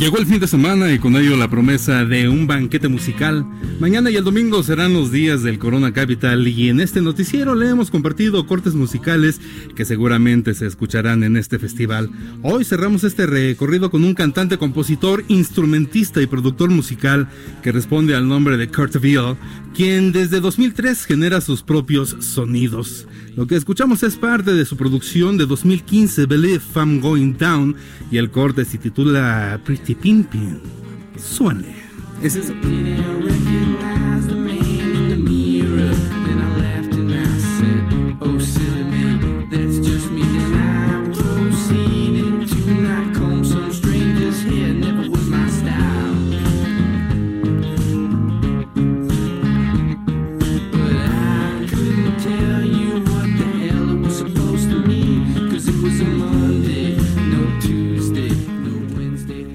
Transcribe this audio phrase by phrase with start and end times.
[0.00, 3.44] Llegó el fin de semana y con ello la promesa de un banquete musical.
[3.80, 7.68] Mañana y el domingo serán los días del Corona Capital y en este noticiero le
[7.68, 9.42] hemos compartido cortes musicales
[9.76, 12.08] que seguramente se escucharán en este festival.
[12.42, 17.28] Hoy cerramos este recorrido con un cantante, compositor, instrumentista y productor musical
[17.62, 19.36] que responde al nombre de Kurt Weill,
[19.74, 23.06] quien desde 2003 genera sus propios sonidos.
[23.36, 27.76] Lo que escuchamos es parte de su producción de 2015, Believe I'm Going Down,
[28.10, 30.60] y el corte se titula Pretty Pimpin.
[31.16, 31.74] Suene.
[32.22, 32.54] Es eso.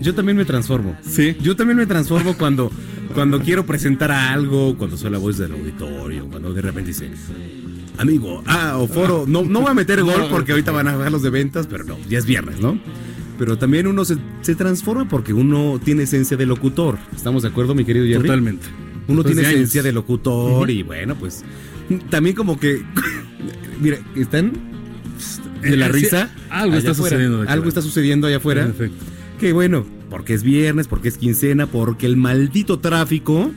[0.05, 0.95] Yo también me transformo.
[1.07, 1.35] Sí.
[1.41, 2.71] Yo también me transformo cuando,
[3.13, 7.09] cuando quiero presentar a algo, cuando soy la voz del auditorio, cuando de repente dice,
[7.97, 11.11] amigo, ah, o foro, no, no voy a meter gol porque ahorita van a bajar
[11.11, 12.79] los de ventas, pero no, ya es viernes, ¿no?
[13.39, 16.97] Pero también uno se, se transforma porque uno tiene esencia de locutor.
[17.15, 18.21] ¿Estamos de acuerdo, mi querido Jerry?
[18.27, 18.67] Totalmente.
[19.07, 21.44] Uno Después tiene de esencia de locutor y bueno, pues
[22.09, 22.81] también como que,
[23.81, 24.51] mira, están
[25.61, 26.29] de la Eh, sí, risa.
[26.49, 27.15] algo está afuera.
[27.17, 28.63] sucediendo Algo está sucediendo allá afuera.
[28.63, 29.03] En efecto.
[29.39, 33.51] Que bueno, porque es viernes, porque es quincena, porque el maldito tráfico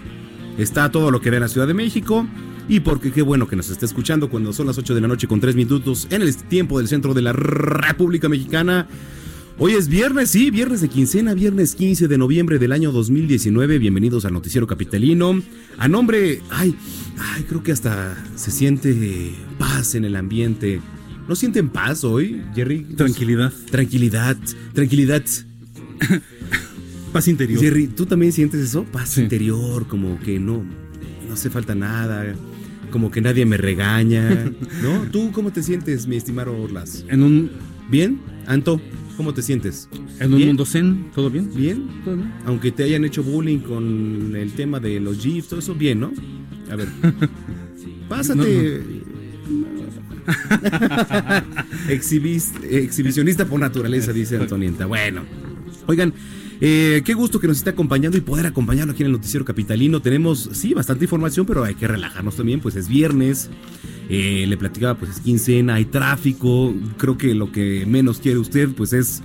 [0.58, 2.26] está todo lo que da en la Ciudad de México.
[2.68, 5.26] Y porque qué bueno que nos está escuchando cuando son las 8 de la noche
[5.26, 8.86] con 3 minutos en el tiempo del centro de la República Mexicana.
[9.60, 13.78] Hoy es viernes, sí, viernes de quincena, viernes 15 de noviembre del año 2019.
[13.78, 15.42] Bienvenidos al Noticiero Capitalino.
[15.78, 16.76] A nombre, ay,
[17.18, 20.80] ay, creo que hasta se siente paz en el ambiente.
[21.26, 22.84] ¿No sienten paz hoy, Jerry?
[22.84, 23.52] Tranquilidad.
[23.70, 24.36] Tranquilidad,
[24.74, 25.24] tranquilidad.
[27.12, 27.60] Paz interior.
[27.60, 28.84] Jerry, ¿tú también sientes eso?
[28.84, 29.22] Paz Sí.
[29.22, 30.62] interior, como que no,
[31.26, 32.34] no hace falta nada,
[32.90, 34.28] como que nadie me regaña,
[34.82, 35.02] ¿no?
[35.10, 37.04] ¿Tú cómo te sientes, mi estimado Orlas?
[37.08, 37.50] En un,
[37.90, 38.20] ¿Bien?
[38.46, 38.80] Anto,
[39.16, 39.88] ¿cómo te sientes?
[40.20, 40.48] en un ¿Bien?
[40.48, 41.50] mundo zen, ¿todo bien?
[41.54, 41.86] ¿Bien?
[42.04, 42.32] ¿Todo bien?
[42.44, 46.12] Aunque te hayan hecho bullying con el tema de los GIFs, todo eso, bien, ¿no?
[46.70, 46.88] A ver.
[48.08, 48.82] Pásate.
[51.88, 54.86] Exhibis- exhibicionista por naturaleza, dice Antonienta.
[54.86, 55.22] Bueno,
[55.88, 56.12] oigan,
[56.60, 60.00] eh, qué gusto que nos esté acompañando y poder acompañarlo aquí en el Noticiero Capitalino.
[60.00, 63.48] Tenemos, sí, bastante información, pero hay que relajarnos también, pues es viernes.
[64.10, 66.74] Eh, le platicaba, pues es quincena, hay tráfico.
[66.98, 69.22] Creo que lo que menos quiere usted, pues es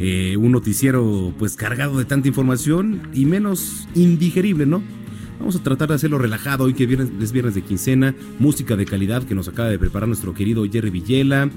[0.00, 4.82] eh, un noticiero, pues cargado de tanta información y menos indigerible, ¿no?
[5.38, 8.84] Vamos a tratar de hacerlo relajado hoy que viernes, es viernes de quincena, música de
[8.84, 11.50] calidad que nos acaba de preparar nuestro querido Jerry Villela.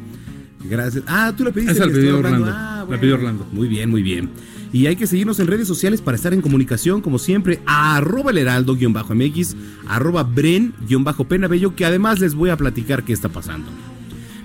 [0.69, 1.03] Gracias.
[1.07, 1.73] Ah, tú le pediste.
[1.73, 2.51] Esa la pidió estimado Orlando.
[2.55, 3.47] Ah, La pidió Orlando.
[3.51, 4.29] Muy bien, muy bien.
[4.71, 8.31] Y hay que seguirnos en redes sociales para estar en comunicación, como siempre, a arroba
[8.31, 9.55] el heraldo-mx,
[9.87, 13.69] arroba bren-penabello, que además les voy a platicar qué está pasando.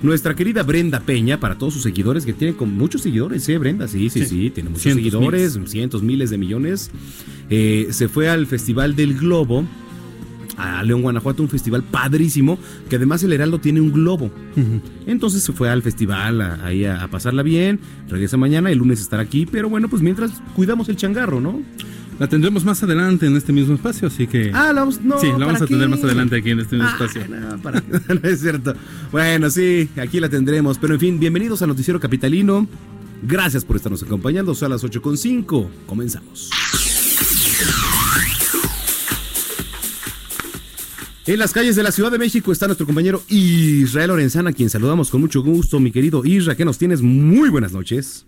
[0.02, 3.88] Nuestra querida Brenda Peña, para todos sus seguidores, que tiene con muchos seguidores, ¿eh, Brenda?
[3.88, 4.50] Sí, sí, sí, Sí.
[4.50, 6.90] tiene muchos Cientos, seguidores, cientos, miles de millones.
[7.50, 9.64] Eh, se fue al Festival del Globo.
[10.58, 12.58] A León, Guanajuato, un festival padrísimo,
[12.90, 14.30] que además el Heraldo tiene un globo.
[15.06, 19.00] Entonces se fue al festival a- ahí a, a pasarla bien, regresa mañana, el lunes
[19.00, 21.62] estará aquí, pero bueno, pues mientras cuidamos el changarro, ¿no?
[22.18, 24.50] La tendremos más adelante en este mismo espacio, así que...
[24.52, 25.88] Ah, la vamos, no, sí, la vamos ¿para a tener qué?
[25.88, 27.22] más adelante aquí en este mismo Ah, espacio.
[27.28, 27.80] no, para.
[28.08, 28.74] No es cierto.
[29.12, 30.78] Bueno, sí, aquí la tendremos.
[30.78, 32.66] Pero en fin, bienvenidos al Noticiero Capitalino.
[33.22, 34.52] Gracias por estarnos acompañando.
[34.56, 35.68] Son las 8.5.
[35.86, 36.50] Comenzamos.
[41.28, 44.70] En las calles de la Ciudad de México está nuestro compañero Israel Lorenzana, a quien
[44.70, 45.78] saludamos con mucho gusto.
[45.78, 48.24] Mi querido Isra, que nos tienes muy buenas noches.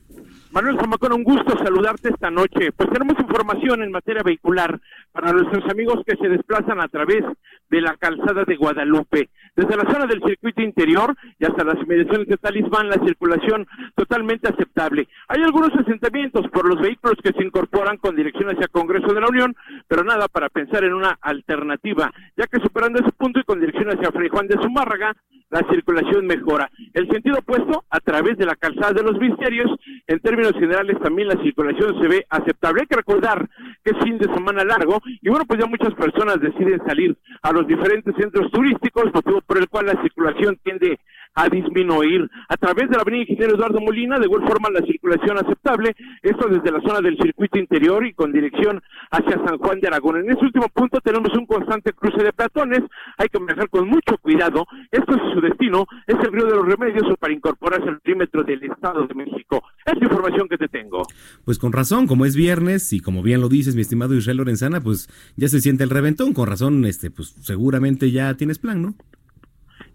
[0.52, 2.72] Manuel Zamacón, un gusto saludarte esta noche.
[2.72, 4.80] Pues tenemos información en materia vehicular
[5.12, 7.22] para nuestros amigos que se desplazan a través
[7.70, 9.30] de la calzada de Guadalupe.
[9.54, 13.64] Desde la zona del circuito interior y hasta las inmediaciones de Talismán, la circulación
[13.94, 15.06] totalmente aceptable.
[15.28, 19.28] Hay algunos asentamientos por los vehículos que se incorporan con dirección hacia Congreso de la
[19.28, 19.54] Unión,
[19.86, 23.88] pero nada para pensar en una alternativa, ya que superando ese punto y con dirección
[23.88, 25.14] hacia Fray Juan de Zumárraga,
[25.50, 26.70] la circulación mejora.
[26.94, 29.70] El sentido opuesto, a través de la calzada de los misterios,
[30.06, 32.82] en términos generales también la circulación se ve aceptable.
[32.82, 33.48] Hay que recordar
[33.84, 37.52] que es fin de semana largo y bueno, pues ya muchas personas deciden salir a
[37.52, 40.98] los diferentes centros turísticos, motivo por el cual la circulación tiende
[41.34, 42.28] a disminuir.
[42.48, 46.48] A través de la avenida Ingeniero Eduardo Molina, de igual forma la circulación aceptable, esto
[46.48, 48.80] desde la zona del circuito interior y con dirección
[49.10, 50.18] hacia San Juan de Aragón.
[50.18, 52.80] En ese último punto tenemos un constante cruce de peatones,
[53.18, 54.66] hay que manejar con mucho cuidado.
[54.90, 58.62] Esto es su destino, es el río de los remedios para incorporarse al perímetro del
[58.64, 59.62] Estado de México.
[59.86, 61.02] Es la información que te tengo.
[61.44, 64.80] Pues con razón, como es viernes y como bien lo dices, mi estimado Israel Lorenzana,
[64.80, 66.32] pues ya se siente el reventón.
[66.32, 68.94] Con razón, este, pues seguramente ya tienes plan, ¿no?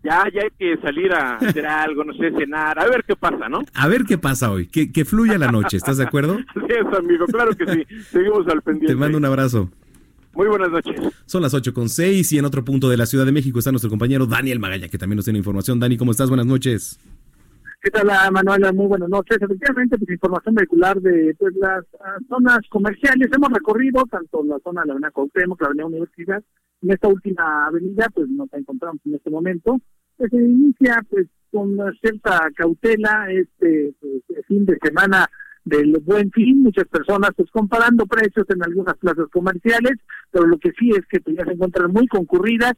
[0.05, 3.49] Ya, ya hay que salir a hacer algo, no sé, cenar, a ver qué pasa,
[3.49, 3.61] ¿no?
[3.73, 6.37] A ver qué pasa hoy, que, que fluya la noche, ¿estás de acuerdo?
[6.55, 7.85] Así es, amigo, claro que sí.
[8.11, 8.93] Seguimos al pendiente.
[8.93, 9.69] Te mando un abrazo.
[10.35, 11.01] Muy buenas noches.
[11.25, 13.71] Son las 8 con 6 y en otro punto de la Ciudad de México está
[13.71, 15.79] nuestro compañero Daniel Magalla, que también nos tiene información.
[15.79, 16.27] Dani, ¿cómo estás?
[16.29, 16.99] Buenas noches.
[17.81, 18.73] ¿Qué tal, ah, Manuela?
[18.73, 19.37] Muy buenas noches.
[19.39, 23.29] Efectivamente, pues información vehicular de pues, las ah, zonas comerciales.
[23.33, 26.43] Hemos recorrido tanto la zona de la Avenida Cuauhtémoc, la Avenida Universidad.
[26.81, 29.79] En esta última avenida, pues nos encontramos en este momento.
[30.17, 35.27] Se inicia pues con cierta cautela este pues, fin de semana
[35.63, 39.93] del buen fin, muchas personas pues comparando precios en algunas plazas comerciales,
[40.31, 42.73] pero lo que sí es que pues, ya se encuentran muy concurridas,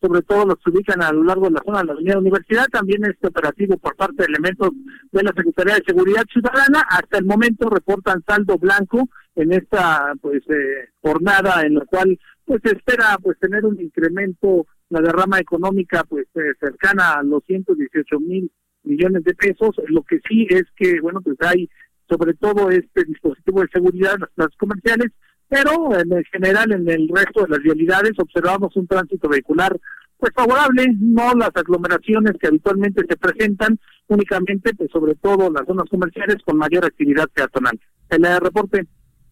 [0.00, 2.66] sobre todo los que ubican a lo largo de la zona de la Avenida Universidad,
[2.72, 4.70] también este operativo por parte de elementos
[5.12, 10.42] de la Secretaría de Seguridad Ciudadana, hasta el momento reportan saldo blanco en esta pues
[10.48, 16.04] eh, jornada en la cual pues se espera pues tener un incremento la derrama económica
[16.04, 18.50] pues eh, cercana a los 118 mil
[18.82, 21.68] millones de pesos, lo que sí es que bueno pues hay
[22.08, 25.12] sobre todo este dispositivo de seguridad en las plazas comerciales,
[25.48, 29.78] pero en general en el resto de las vialidades observamos un tránsito vehicular
[30.18, 33.78] pues favorable, no las aglomeraciones que habitualmente se presentan,
[34.08, 37.80] únicamente pues sobre todo las zonas comerciales con mayor actividad peatonal.
[38.10, 38.86] El reporte,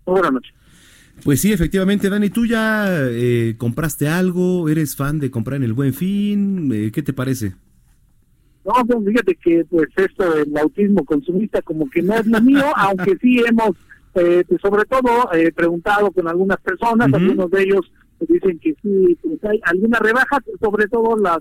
[0.06, 0.57] buenas noches.
[1.24, 4.68] Pues sí, efectivamente, Dani, ¿tú ya eh, compraste algo?
[4.68, 6.70] ¿Eres fan de comprar en el Buen Fin?
[6.72, 7.54] Eh, ¿Qué te parece?
[8.64, 12.64] No, pues fíjate que pues esto del autismo consumista como que no es lo mío,
[12.76, 13.70] aunque sí hemos,
[14.14, 19.16] eh, pues sobre todo, eh, preguntado con algunas personas, algunos de ellos dicen que sí,
[19.22, 21.38] pues hay alguna rebaja, sobre todo las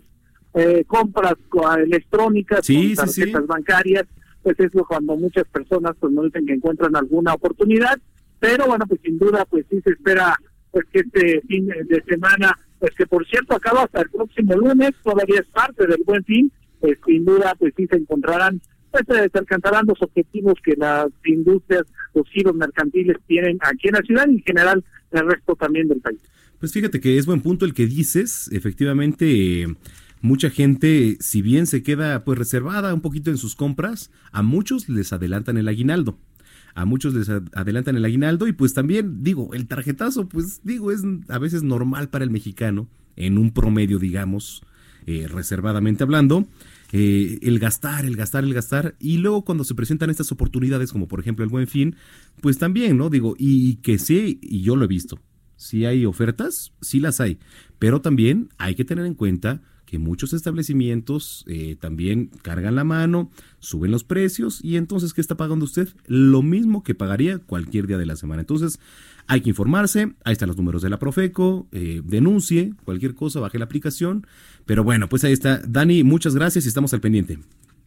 [0.53, 3.21] eh, compras co- electrónicas Sí, con sí.
[3.21, 4.03] tarjetas bancarias,
[4.43, 7.99] pues es cuando muchas personas pues nos dicen que encuentran alguna oportunidad,
[8.39, 10.35] pero bueno, pues sin duda pues sí se espera
[10.71, 14.91] pues que este fin de semana, pues que por cierto acaba hasta el próximo lunes,
[15.03, 19.37] todavía es parte del buen fin, pues sin duda pues sí se encontrarán, pues se
[19.37, 24.35] alcanzarán los objetivos que las industrias, los giros mercantiles tienen aquí en la ciudad y
[24.35, 26.19] en general en el resto también del país.
[26.59, 28.49] Pues fíjate que es buen punto el que dices.
[28.51, 29.67] Efectivamente,
[30.21, 34.89] mucha gente, si bien se queda pues reservada un poquito en sus compras, a muchos
[34.89, 36.17] les adelantan el aguinaldo.
[36.77, 40.91] A muchos les ad- adelantan el aguinaldo y pues también digo, el tarjetazo pues digo
[40.91, 44.61] es a veces normal para el mexicano, en un promedio digamos,
[45.07, 46.45] eh, reservadamente hablando.
[46.93, 51.07] eh, el gastar, el gastar, el gastar, y luego cuando se presentan estas oportunidades, como
[51.07, 51.95] por ejemplo el buen fin,
[52.41, 53.09] pues también, ¿no?
[53.09, 55.19] Digo, y que sí, y yo lo he visto,
[55.57, 57.39] si hay ofertas, sí las hay,
[57.79, 63.31] pero también hay que tener en cuenta que muchos establecimientos eh, también cargan la mano,
[63.59, 65.87] suben los precios y entonces, ¿qué está pagando usted?
[66.05, 68.41] Lo mismo que pagaría cualquier día de la semana.
[68.41, 68.79] Entonces,
[69.27, 73.57] hay que informarse, ahí están los números de la Profeco, eh, denuncie cualquier cosa, baje
[73.57, 74.27] la aplicación,
[74.65, 75.61] pero bueno, pues ahí está.
[75.65, 77.39] Dani, muchas gracias y estamos al pendiente.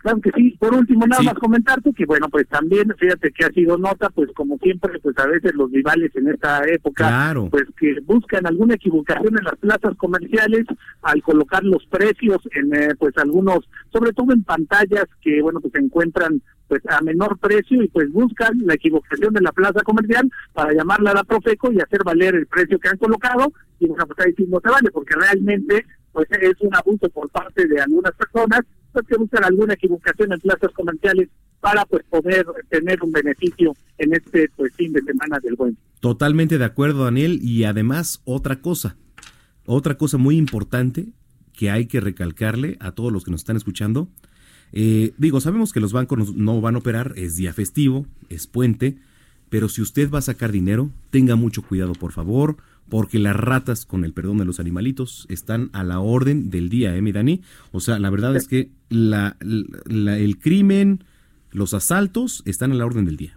[0.02, 0.56] Claro que sí.
[0.58, 1.26] Por último, nada Sí.
[1.26, 5.16] más comentarte que, bueno, pues también, fíjate que ha sido nota, pues como siempre, pues
[5.18, 7.48] a veces los rivales en esta época, Claro.
[7.50, 10.64] pues que buscan alguna equivocación en las plazas comerciales
[11.02, 15.72] al colocar los precios en, eh, pues algunos, sobre todo en pantallas que, bueno, pues
[15.72, 20.30] se encuentran pues a menor precio y pues buscan la equivocación de la plaza comercial
[20.52, 24.06] para llamarla a la Profeco y hacer valer el precio que han colocado y bueno
[24.06, 27.80] pues ahí sí no se vale porque realmente pues es un abuso por parte de
[27.80, 28.60] algunas personas
[28.92, 31.28] pues, que alguna equivocación en plazas comerciales
[31.60, 36.56] para pues poder tener un beneficio en este pues fin de semana del buen Totalmente
[36.56, 37.38] de acuerdo, Daniel.
[37.42, 38.96] Y además, otra cosa,
[39.66, 41.12] otra cosa muy importante
[41.52, 44.08] que hay que recalcarle a todos los que nos están escuchando.
[44.72, 48.96] Eh, digo, sabemos que los bancos no van a operar, es día festivo, es puente,
[49.50, 52.56] pero si usted va a sacar dinero, tenga mucho cuidado, por favor,
[52.90, 56.94] porque las ratas, con el perdón de los animalitos, están a la orden del día,
[56.96, 57.40] ¿eh, mi Dani?
[57.72, 59.36] O sea, la verdad es que la-
[59.86, 61.04] la- el crimen,
[61.52, 63.36] los asaltos están a la orden del día.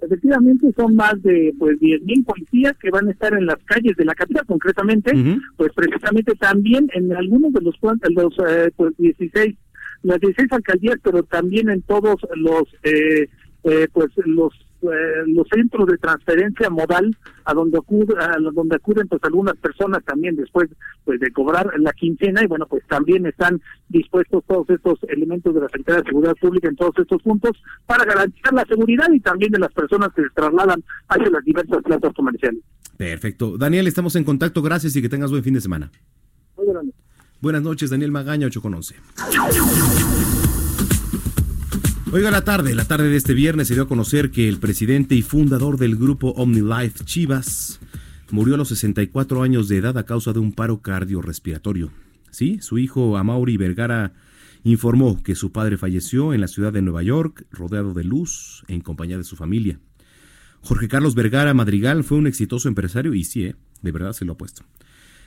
[0.00, 4.04] Efectivamente son más de pues 10.000 policías que van a estar en las calles de
[4.04, 5.10] la capital concretamente,
[5.56, 9.56] pues precisamente también en algunos de los los eh, pues 16
[10.04, 13.28] las 16 alcaldías, pero también en todos los eh,
[13.64, 19.08] eh, pues los eh, los centros de transferencia modal a donde acuden, a donde acuden
[19.08, 20.68] pues algunas personas también después
[21.04, 25.60] pues de cobrar la quincena y bueno pues también están dispuestos todos estos elementos de
[25.60, 27.52] la Secretaría de Seguridad Pública en todos estos puntos
[27.86, 31.82] para garantizar la seguridad y también de las personas que se trasladan hacia las diversas
[31.82, 32.62] plazas comerciales.
[32.96, 33.56] Perfecto.
[33.56, 34.60] Daniel, estamos en contacto.
[34.60, 35.90] Gracias y que tengas buen fin de semana.
[36.56, 36.66] Muy.
[37.40, 38.96] Buenas noches, Daniel Magaña, 8 con 11.
[42.10, 45.14] Oiga, la tarde, la tarde de este viernes se dio a conocer que el presidente
[45.14, 47.80] y fundador del grupo OmniLife Chivas
[48.30, 51.92] murió a los 64 años de edad a causa de un paro cardiorrespiratorio.
[52.30, 54.14] Sí, su hijo Amaury Vergara
[54.64, 58.80] informó que su padre falleció en la ciudad de Nueva York, rodeado de luz, en
[58.80, 59.78] compañía de su familia.
[60.62, 64.32] Jorge Carlos Vergara Madrigal fue un exitoso empresario y sí, eh, de verdad se lo
[64.32, 64.64] ha puesto.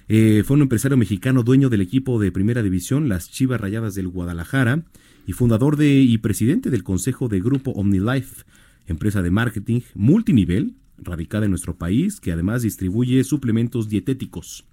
[0.08, 4.08] Eh, fue un empresario mexicano dueño del equipo de primera división, las Chivas Rayadas del
[4.08, 4.84] Guadalajara,
[5.32, 8.44] y fundador de y presidente del consejo de Grupo OmniLife,
[8.86, 14.66] empresa de marketing multinivel radicada en nuestro país, que además distribuye suplementos dietéticos.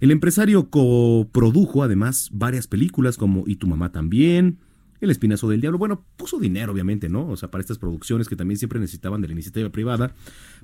[0.00, 4.60] El empresario coprodujo además varias películas como Y tu mamá también,
[5.02, 5.76] El Espinazo del Diablo.
[5.76, 7.28] Bueno, puso dinero obviamente, ¿no?
[7.28, 10.14] O sea, para estas producciones que también siempre necesitaban de la iniciativa privada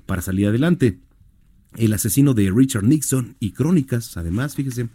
[0.07, 0.97] para salir adelante.
[1.75, 4.89] El asesino de Richard Nixon y Crónicas, además, fíjese.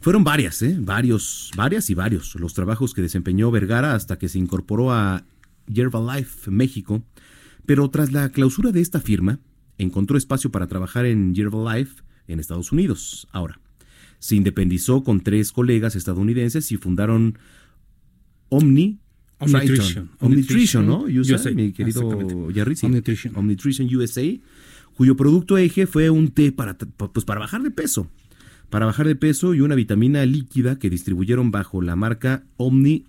[0.00, 0.76] Fueron varias, ¿eh?
[0.78, 5.24] Varios, varias y varios los trabajos que desempeñó Vergara hasta que se incorporó a
[5.66, 7.02] Yerbalife México.
[7.64, 9.40] Pero tras la clausura de esta firma,
[9.78, 13.26] encontró espacio para trabajar en Yerbalife en Estados Unidos.
[13.32, 13.60] Ahora,
[14.18, 17.38] se independizó con tres colegas estadounidenses y fundaron
[18.48, 18.98] Omni.
[19.38, 20.10] Omnitrition.
[20.20, 21.02] Omnitrition, ¿no?
[21.02, 22.54] USA, USA, mi querido exactamente.
[22.54, 22.76] Jerry.
[22.76, 22.86] sí.
[22.86, 23.36] Omnitrition.
[23.36, 24.22] Omnitrition USA,
[24.96, 28.10] cuyo producto eje fue un té para, pues, para bajar de peso.
[28.70, 33.04] Para bajar de peso y una vitamina líquida que distribuyeron bajo la marca Omni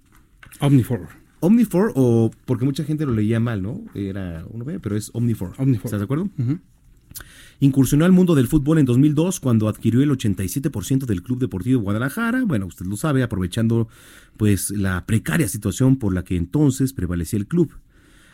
[0.60, 1.08] Omnifor.
[1.40, 3.82] Omnifor o porque mucha gente lo leía mal, ¿no?
[3.94, 5.54] Era uno B, pero es Omnifor.
[5.58, 5.86] Omnifor.
[5.86, 6.30] ¿Estás de acuerdo?
[7.60, 12.44] Incursionó al mundo del fútbol en 2002 cuando adquirió el 87% del Club Deportivo Guadalajara.
[12.46, 13.88] Bueno, usted lo sabe, aprovechando
[14.38, 17.72] pues la precaria situación por la que entonces prevalecía el club.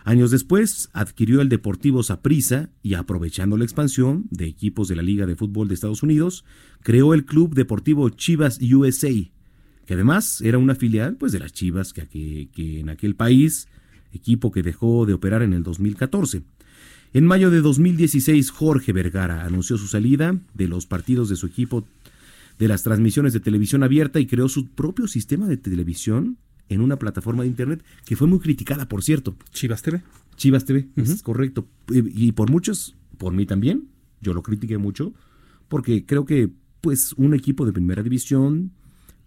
[0.05, 5.25] Años después adquirió el Deportivo Saprissa y aprovechando la expansión de equipos de la Liga
[5.25, 6.43] de Fútbol de Estados Unidos,
[6.81, 9.09] creó el Club Deportivo Chivas USA,
[9.85, 13.67] que además era una filial pues de las Chivas que, que- que en aquel país,
[14.11, 16.43] equipo que dejó de operar en el 2014.
[17.13, 21.85] En mayo de 2016, Jorge Vergara anunció su salida de los partidos de su equipo
[22.59, 26.37] de las transmisiones de televisión abierta y creó su propio sistema de televisión
[26.69, 29.35] en una plataforma de internet que fue muy criticada, por cierto.
[29.51, 30.01] Chivas TV.
[30.35, 31.67] Chivas TV, es correcto.
[31.89, 33.87] Y y por muchos, por mí también,
[34.21, 35.13] yo lo critiqué mucho,
[35.67, 36.49] porque creo que
[36.81, 38.71] pues un equipo de primera división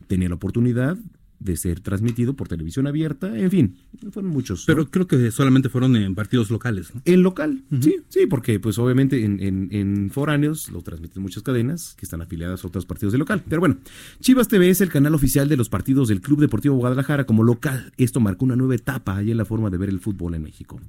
[0.08, 0.98] tenía la oportunidad
[1.38, 3.76] de ser transmitido por televisión abierta, en fin,
[4.10, 4.60] fueron muchos.
[4.60, 4.66] ¿no?
[4.74, 6.94] Pero creo que solamente fueron en partidos locales.
[6.94, 7.02] ¿no?
[7.04, 11.94] En local, sí, sí, porque pues obviamente en, en- en foráneos lo transmiten muchas cadenas
[11.98, 13.44] que están afiliadas a otros partidos de local.
[13.48, 13.76] Pero bueno,
[14.20, 17.92] Chivas TV es el canal oficial de los partidos del Club Deportivo Guadalajara como local.
[17.98, 20.80] Esto marcó una nueva etapa ahí en la forma de ver el fútbol en México.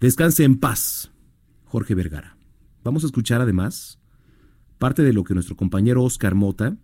[0.00, 1.10] Descanse en paz,
[1.64, 2.36] Jorge Vergara.
[2.82, 3.98] Vamos a escuchar además
[4.78, 6.78] parte de lo que nuestro compañero Oscar Mota,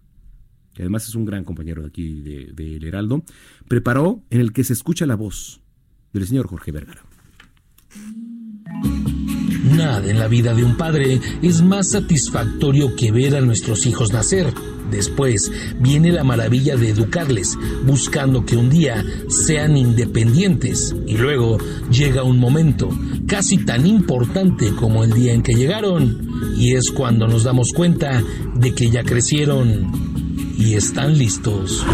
[0.77, 3.25] que además es un gran compañero de aquí de- del Heraldo,
[3.67, 5.63] preparó en el que se escucha la voz
[6.13, 7.03] del señor Jorge Vergara.
[9.75, 14.13] Nada en la vida de un padre es más satisfactorio que ver a nuestros hijos
[14.13, 14.53] nacer.
[14.91, 20.95] Después viene la maravilla de educarles, buscando que un día sean independientes.
[21.07, 21.59] Y luego
[21.91, 22.89] llega un momento
[23.27, 26.29] casi tan importante como el día en que llegaron.
[26.57, 28.23] Y es cuando nos damos cuenta
[28.55, 30.16] de que ya crecieron
[30.59, 31.85] y están listos.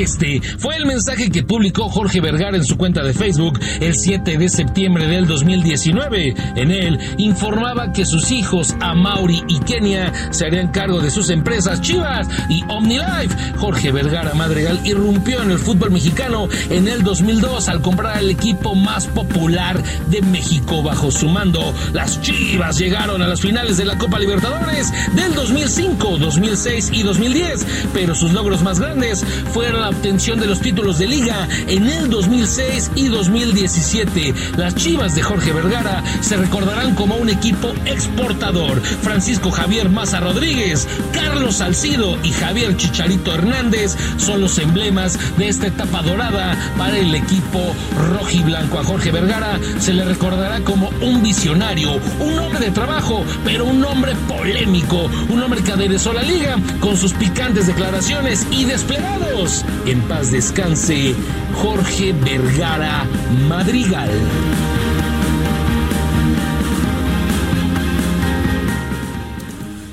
[0.00, 4.38] Este fue el mensaje que publicó Jorge Vergara en su cuenta de Facebook el 7
[4.38, 6.34] de septiembre del 2019.
[6.56, 11.82] En él informaba que sus hijos, Amauri y Kenia, se harían cargo de sus empresas
[11.82, 13.58] Chivas y OmniLife.
[13.58, 18.74] Jorge Vergara Madrigal irrumpió en el fútbol mexicano en el 2002 al comprar el equipo
[18.74, 21.74] más popular de México bajo su mando.
[21.92, 27.66] Las Chivas llegaron a las finales de la Copa Libertadores del 2005, 2006 y 2010,
[27.92, 32.08] pero sus logros más grandes fueron la obtención de los títulos de liga en el
[32.08, 34.34] 2006 y 2017.
[34.56, 38.80] Las Chivas de Jorge Vergara se recordarán como un equipo exportador.
[38.80, 45.66] Francisco Javier Maza Rodríguez, Carlos Salcido y Javier Chicharito Hernández son los emblemas de esta
[45.66, 47.74] etapa dorada para el equipo
[48.14, 48.78] rojiblanco.
[48.78, 53.84] A Jorge Vergara se le recordará como un visionario, un hombre de trabajo, pero un
[53.84, 59.64] hombre polémico, un hombre que aderezó la liga con sus picantes declaraciones y desplegados.
[59.86, 61.14] En paz descanse
[61.54, 63.04] Jorge Vergara
[63.48, 64.10] Madrigal.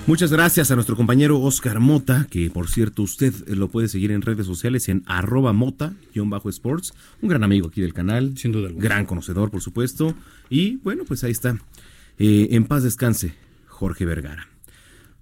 [0.06, 4.22] Muchas gracias a nuestro compañero Oscar Mota, que por cierto usted lo puede seguir en
[4.22, 8.86] redes sociales en arroba mota-sports, un gran amigo aquí del canal, Sin duda alguna.
[8.86, 10.16] gran conocedor por supuesto,
[10.50, 11.58] y bueno, pues ahí está,
[12.20, 13.34] Eh, en paz descanse
[13.68, 14.48] Jorge Vergara.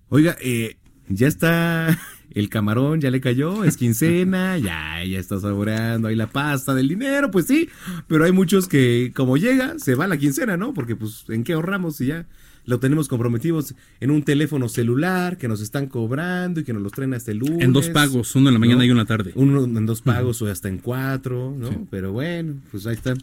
[0.10, 0.78] Oiga, eh,
[1.10, 2.00] ya está
[2.36, 6.88] el camarón, ya le cayó, es quincena, ya, ya está saboreando ahí la pasta del
[6.88, 7.70] dinero, pues sí,
[8.08, 10.74] pero hay muchos que como llega, se va la quincena, ¿no?
[10.74, 12.28] Porque pues, ¿en qué ahorramos si ya
[12.66, 16.92] lo tenemos comprometidos en un teléfono celular que nos están cobrando y que nos los
[16.92, 17.62] traen hasta el lunes?
[17.64, 18.84] En dos pagos, uno en la mañana ¿no?
[18.86, 19.32] y uno en la tarde.
[19.36, 21.88] Uno en dos pagos o hasta en cuatro, ¿no?
[21.92, 23.14] Pero bueno, pues ahí está.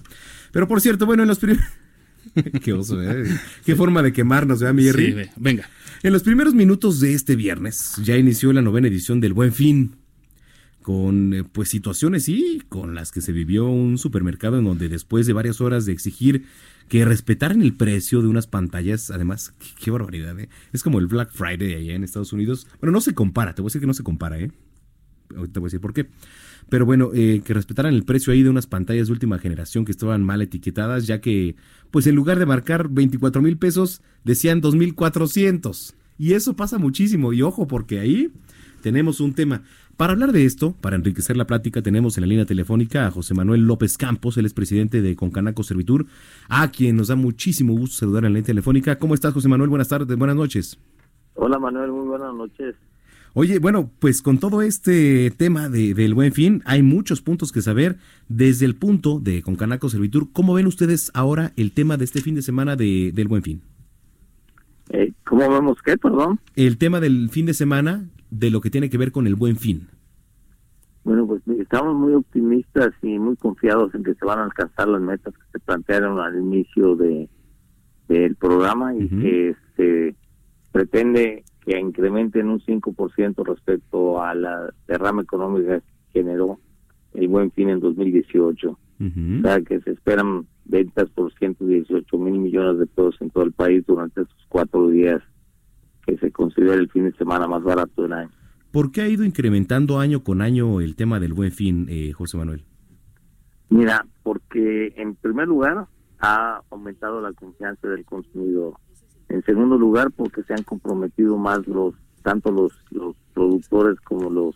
[0.53, 1.65] Pero por cierto, bueno, en los primeros...
[2.63, 3.25] Qué oso, ¿eh?
[3.67, 5.07] Qué forma de quemarnos, ¿verdad, mi Jerry?
[5.07, 5.69] Sí, ve- venga.
[6.05, 9.95] En los primeros minutos de este viernes ya inició la novena edición del Buen Fin,
[10.83, 15.29] con eh, pues situaciones sí, con las que se vivió un supermercado en donde después
[15.29, 16.45] de varias horas de exigir
[16.89, 20.49] que respetaran el precio de unas pantallas, además, qué, barbaridad, ¿eh?
[20.73, 22.67] Es como el Black Friday allá en Estados Unidos.
[22.81, 24.51] Bueno, no se compara, te voy a decir que no se compara, ¿eh?
[25.37, 26.09] Ahorita voy a decir por qué.
[26.73, 29.93] Pero bueno, eh, que respetaran el precio ahí de unas pantallas de última generación que
[29.93, 31.55] estaban mal etiquetadas, ya que,
[31.91, 35.95] pues en lugar de marcar 24 mil pesos, decían 2.400.
[36.17, 37.35] Y eso pasa muchísimo.
[37.35, 38.33] Y ojo, porque ahí
[38.81, 39.61] tenemos un tema.
[39.99, 43.35] Para hablar de esto, para enriquecer la plática, tenemos en la línea telefónica a José
[43.35, 46.07] Manuel López Campos, él es presidente de Concanaco Servitur,
[46.49, 48.99] a quien nos da muchísimo gusto saludar en la línea telefónica.
[48.99, 49.69] ¿Cómo estás, José Manuel?
[49.69, 50.79] Buenas tardes, buenas noches.
[51.35, 52.77] Hola Manuel, muy buenas noches.
[53.35, 57.63] Oye, bueno, pues con todo este tema de, del buen fin, hay muchos puntos que
[57.63, 57.97] saber
[58.29, 60.29] desde el punto de Concanaco Servitur.
[60.33, 63.63] ¿Cómo ven ustedes ahora el tema de este fin de semana de, del buen fin?
[64.91, 66.41] Eh, ¿Cómo vemos qué, perdón?
[66.57, 69.57] El tema del fin de semana de lo que tiene que ver con el buen
[69.57, 69.89] fin.
[71.05, 75.01] Bueno, pues estamos muy optimistas y muy confiados en que se van a alcanzar las
[75.01, 77.29] metas que se plantearon al inicio de
[78.09, 80.15] del programa y que se
[80.71, 86.59] pretende que incrementen un 5% respecto a la derrama económica que generó
[87.15, 88.69] el buen fin en 2018.
[88.69, 89.39] Ujú.
[89.39, 93.53] O sea, que se esperan ventas por 118 mil millones de pesos en todo el
[93.53, 95.23] país durante estos cuatro días
[96.07, 98.31] que se considera el fin de semana más barato del año.
[98.73, 102.39] ¿Por qué ha ido incrementando año con año el tema del buen fin, eh, José
[102.39, 102.65] Manuel?
[103.69, 105.87] Mira, porque en primer lugar
[106.21, 108.75] ha aumentado la confianza del consumidor.
[109.33, 114.55] En segundo lugar, porque se han comprometido más los tanto los, los productores como los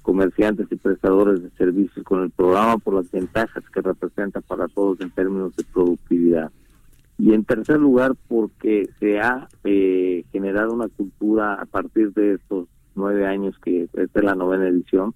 [0.00, 5.00] comerciantes y prestadores de servicios con el programa por las ventajas que representa para todos
[5.00, 6.50] en términos de productividad.
[7.18, 12.66] Y en tercer lugar, porque se ha eh, generado una cultura a partir de estos
[12.94, 15.14] nueve años que esta es la novena edición,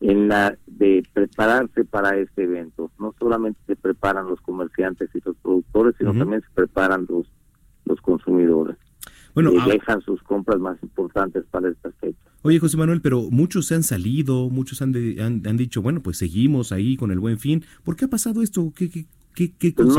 [0.00, 2.90] en la de prepararse para este evento.
[2.98, 7.26] No solamente se preparan los comerciantes y los productores, sino también se preparan los
[7.84, 8.76] los consumidores.
[9.34, 12.20] Bueno, y dejan sus compras más importantes para estas fechas.
[12.42, 16.02] oye José Manuel, pero muchos se han salido, muchos han, de- han, han dicho, bueno,
[16.02, 17.64] pues seguimos ahí con el buen fin.
[17.84, 18.72] ¿Por qué ha pasado esto?
[18.74, 19.94] ¿Qué, qué, qué, qué Pues no.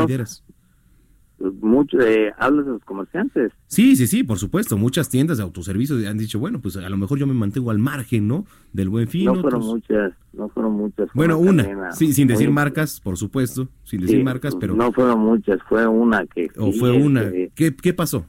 [1.60, 3.50] Mucho, eh, hablas de los comerciantes.
[3.66, 4.76] Sí, sí, sí, por supuesto.
[4.76, 7.78] Muchas tiendas de autoservicio han dicho, bueno, pues a lo mejor yo me mantengo al
[7.80, 8.46] margen, ¿no?
[8.72, 9.24] Del buen fin.
[9.24, 11.08] no fueron otros- muchas, no fueron muchas.
[11.14, 14.54] Bueno, una una, cadena sí, sin decir muy- marcas, por supuesto, sin decir sí, marcas,
[14.54, 16.48] pero No fueron muchas, fue una que...
[16.56, 17.22] o sí, fue una.
[17.22, 18.24] este, ¿Qué, qué pasó?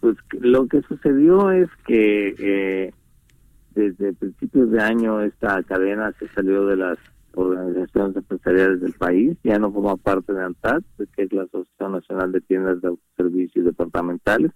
[0.00, 2.92] Pues que- lo que sucedió es que eh,
[3.76, 6.98] desde principios de año esta cadena se salió de las
[7.34, 10.82] organizaciones empresariales del país, ya no forma parte de ANTAD,
[11.14, 14.52] que es la Asociación Nacional de Tiendas de Autoservicios Departamentales,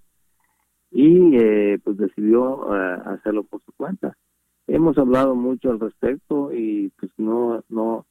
[0.91, 4.17] y eh, pues decidió eh, hacerlo por su cuenta.
[4.67, 8.05] Hemos hablado mucho al respecto y pues no no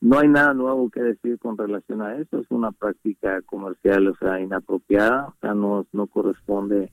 [0.00, 4.16] no hay nada nuevo que decir con relación a eso, es una práctica comercial, o
[4.16, 6.90] sea, inapropiada, o sea, no no corresponde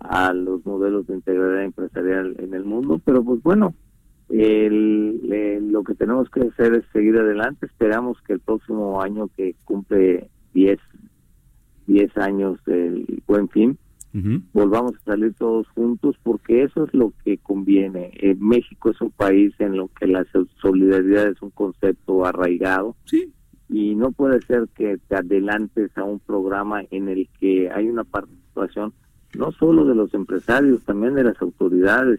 [0.00, 3.74] a los modelos de integridad empresarial en el mundo, pero pues bueno,
[4.30, 7.66] el, lo que tenemos que hacer es seguir adelante.
[7.66, 10.78] Esperamos que el próximo año que cumple 10,
[11.86, 13.78] 10 años del Buen Fin,
[14.52, 18.10] volvamos a salir todos juntos porque eso es lo que conviene.
[18.14, 22.96] Eh, México es un país en lo que la so- solidaridad es un concepto arraigado
[23.04, 23.32] Sí,
[23.68, 28.02] y no puede ser que te adelantes a un programa en el que hay una
[28.04, 28.92] participación
[29.36, 32.18] no solo de los empresarios, también de las autoridades.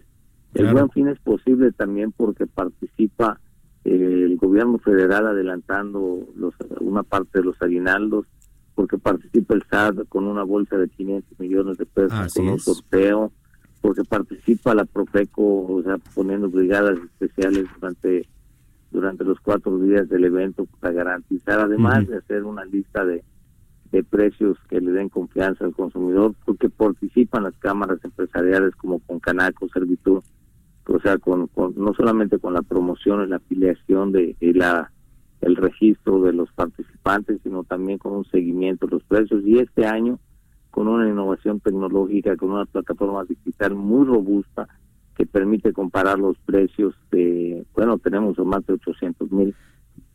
[0.54, 3.40] El buen fin es posible también porque participa
[3.84, 8.26] eh, el gobierno federal adelantando los, una parte de los aguinaldos,
[8.74, 12.54] porque participa el SAT con una bolsa de 500 millones de pesos Así con un
[12.56, 12.64] es.
[12.64, 13.32] sorteo,
[13.80, 18.28] porque participa la Profeco, o sea, poniendo brigadas especiales durante
[18.90, 23.22] durante los cuatro días del evento para garantizar, además de hacer una lista de,
[23.92, 29.20] de precios que le den confianza al consumidor, porque participan las cámaras empresariales como con
[29.20, 30.22] Canaco, Servitur,
[30.92, 34.90] o sea, con, con- no solamente con la promoción y la afiliación de, la
[35.40, 39.42] el registro de los participantes, sino también con un seguimiento de los precios.
[39.46, 40.18] Y este año,
[40.70, 44.68] con una innovación tecnológica, con una plataforma digital muy robusta
[45.16, 49.54] que permite comparar los precios de, bueno, tenemos más de 800 mil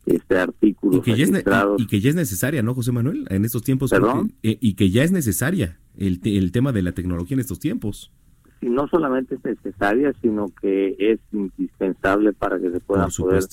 [0.06, 1.80] este, artículos y que, ya es registrados.
[1.80, 3.26] y, y que ya es necesaria, ¿no, José Manuel?
[3.30, 3.90] En estos tiempos.
[3.90, 4.32] ¿Perdón?
[4.42, 7.58] que- eh, y que ya es necesaria el, el tema de la tecnología en estos
[7.58, 8.12] tiempos.
[8.60, 13.44] Y no solamente es necesaria, sino que es indispensable para que se pueda Por poder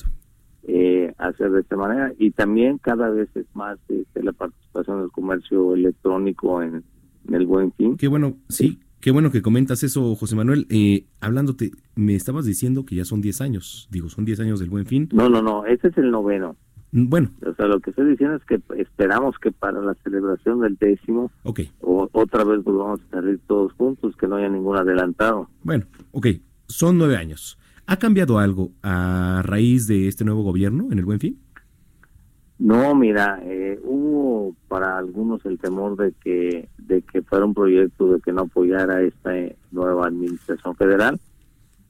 [0.63, 2.13] eh, hacer de esta manera.
[2.17, 6.83] Y también cada vez es más este, la participación del comercio electrónico en,
[7.27, 7.97] en el buen fin.
[7.97, 10.65] Qué bueno, sí, qué bueno que comentas eso, José Manuel.
[10.69, 13.87] Eh, hablándote, me estabas diciendo que ya son 10 años.
[13.91, 15.09] Digo, son 10 años del Buen Fin.
[15.11, 16.55] No, no, no, ese es el noveno.
[16.95, 20.77] Bueno, O sea, lo que estoy diciendo es que esperamos que para la celebración del
[20.77, 21.61] décimo ok.
[21.81, 25.49] o, otra vez volvamos a salir todos juntos, que no haya ningún adelantado.
[25.63, 26.27] Bueno, ok.
[26.67, 27.57] Son nueve años.
[27.87, 31.39] ¿Ha cambiado algo a raíz de este nuevo gobierno en el Buen Fin?
[32.59, 38.13] No, mira, eh, hubo para algunos el temor de que de que fuera un proyecto
[38.13, 41.19] de que no apoyara esta eh, nueva administración federal,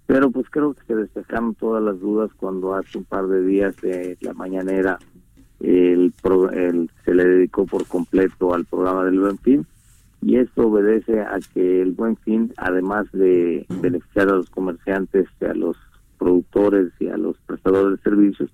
[0.06, 3.76] pero pues creo que se despejaron todas las dudas cuando hace un par de días
[3.82, 5.00] de la mañanera
[5.60, 9.66] el, pro- el- se le dedicó por completo al programa del Buen Fin
[10.22, 15.54] y esto obedece a que el Buen Fin, además de beneficiar a los comerciantes, a
[15.54, 15.76] los
[16.18, 18.50] productores y a los prestadores de servicios,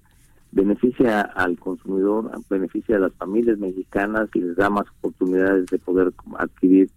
[0.51, 6.11] beneficia al consumidor, beneficia a las familias mexicanas y les da más oportunidades de poder
[6.39, 6.89] adquirir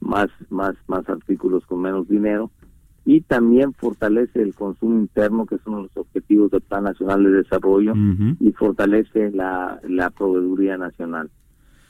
[0.00, 2.50] más más más artículos con menos dinero
[3.10, 7.24] y también fortalece el consumo interno que es uno de los objetivos del Plan Nacional
[7.24, 7.94] de Desarrollo
[8.38, 11.30] y fortalece la, la proveeduría nacional.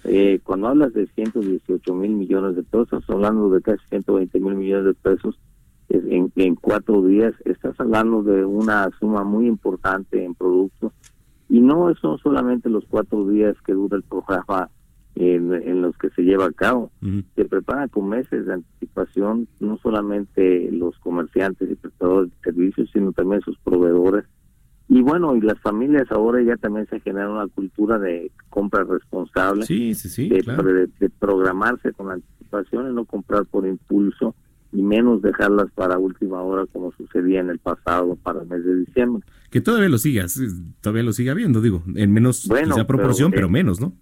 [0.05, 4.85] Eh, cuando hablas de 118 mil millones de pesos, hablando de casi 120 mil millones
[4.85, 5.37] de pesos
[5.89, 10.93] es- en, en cuatro días, estás hablando de una suma muy importante en productos
[11.49, 14.71] y no son solamente los cuatro días que dura el programa
[15.21, 16.91] en, en los que se lleva a cabo,
[17.35, 23.13] se prepara con meses de anticipación, no solamente los comerciantes y prestadores de servicios, sino
[23.13, 24.25] también sus proveedores.
[24.89, 29.65] Y bueno, y las familias ahora ya también se genera una cultura de compra responsable,
[29.67, 30.63] Sí, sí, sí, de, claro.
[30.63, 34.35] de- de programarse con anticipación y no comprar por impulso
[34.73, 38.77] y menos dejarlas para última hora como sucedía en el pasado para el mes de
[38.77, 39.23] diciembre.
[39.51, 40.41] Que todavía lo sigas,
[40.81, 43.93] todavía lo siga habiendo, digo, en menos Bueno, quizá proporción, pero, pero, eh, menos, ¿no?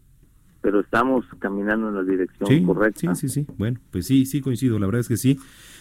[0.66, 3.14] Pero estamos caminando en la dirección Sí, correcta.
[3.14, 3.46] sí, sí, sí.
[3.56, 5.38] Bueno, pues sí, sí coincido, la verdad es que sí.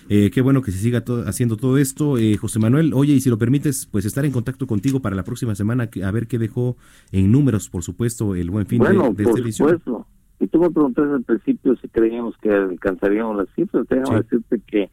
[0.10, 2.20] Eh, qué bueno que se siga to- haciendo todo esto.
[2.20, 5.24] Eh, José Manuel, oye, y si lo permites, pues estar en contacto contigo para la
[5.24, 6.78] próxima semana, que- a ver qué dejó
[7.12, 9.70] en números, por supuesto, el buen fin de- bueno, de, por esta edición.
[9.70, 10.06] supuesto.
[10.40, 13.88] Y tú me preguntaste al principio si creíamos que alcanzaríamos las cifras.
[13.90, 14.24] Déjame Sí.
[14.30, 14.90] decirte que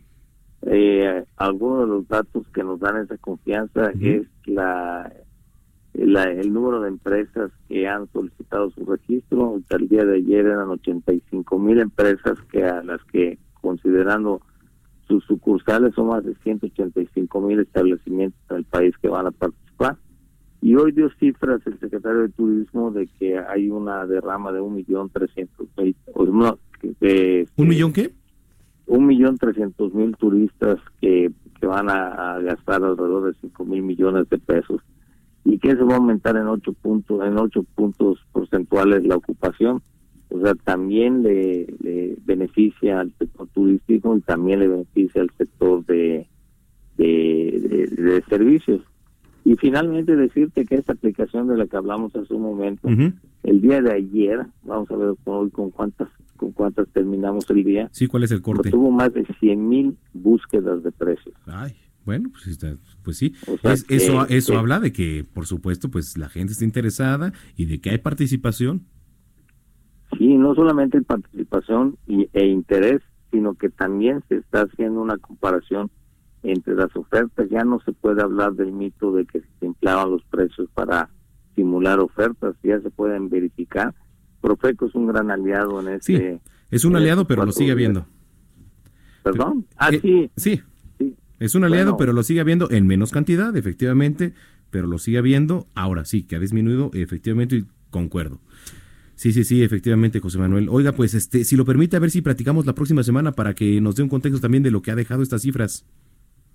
[0.64, 5.12] eh, algunos de los datos que nos dan esa confianza es la,
[5.94, 9.57] la- el número de empresas que han solicitado su registro.
[9.57, 14.40] Hasta el día de ayer eran 85 mil empresas que a las que, considerando
[15.09, 19.96] sus sucursales, son más de 185 mil establecimientos en el país que van a participar.
[20.61, 24.76] Y hoy dio cifras el secretario de Turismo de que hay una derrama de un
[24.76, 25.96] millón trescientos mil.
[26.14, 28.12] ¿Un millón qué?
[28.87, 33.83] un millón trescientos mil turistas que, que van a, a gastar alrededor de cinco mil
[33.83, 34.81] millones de pesos
[35.44, 39.83] y que eso va a aumentar en ocho puntos en ocho puntos porcentuales la ocupación.
[40.31, 45.85] O sea también le, le beneficia al sector turístico y también le beneficia al sector
[45.87, 46.26] de
[46.96, 48.81] de, de- de servicios.
[49.44, 52.88] Y finalmente decirte que esta aplicación de la que hablamos hace un momento
[53.42, 57.64] el día de ayer vamos a ver con- hoy con cuántas con cuántas terminamos el
[57.64, 58.70] día Sí, ¿cuál es el corte?
[58.70, 61.35] tuvo más de 100 mil búsquedas de precios.
[61.46, 61.72] Ay,
[62.05, 63.35] bueno, pues, está- pues sí.
[63.47, 66.53] O sea Es- eso que- eso que- habla de que, por supuesto, pues la gente
[66.53, 68.87] está interesada y de que hay participación.
[70.19, 75.17] Sí, no solamente en participación y, e interés, sino que también se está haciendo una
[75.17, 75.91] comparación
[76.43, 77.49] entre las ofertas.
[77.51, 81.09] Ya no se puede hablar del mito de que se inflaban los precios para
[81.55, 83.95] simular ofertas, ya se pueden verificar.
[84.41, 86.41] Profeco es un gran aliado en Sí, este...
[86.71, 88.07] es un aliado, estos pero lo sigue habiendo.
[89.23, 89.67] ¿Perdón?
[89.77, 90.62] Ah, Eh, sí, Sí, sí.
[91.44, 91.96] Es un aliado, Bueno.
[91.98, 94.33] pero lo sigue habiendo en menos cantidad, efectivamente,
[94.70, 95.66] pero lo sigue habiendo.
[95.74, 98.40] Ahora sí, que ha disminuido, efectivamente, y concuerdo.
[99.14, 100.68] Sí, sí, sí, efectivamente, José Manuel.
[100.70, 103.81] Oiga, pues, este, si lo permite, a ver si platicamos la próxima semana para que
[103.81, 105.85] nos dé un contexto también de lo que ha dejado estas cifras.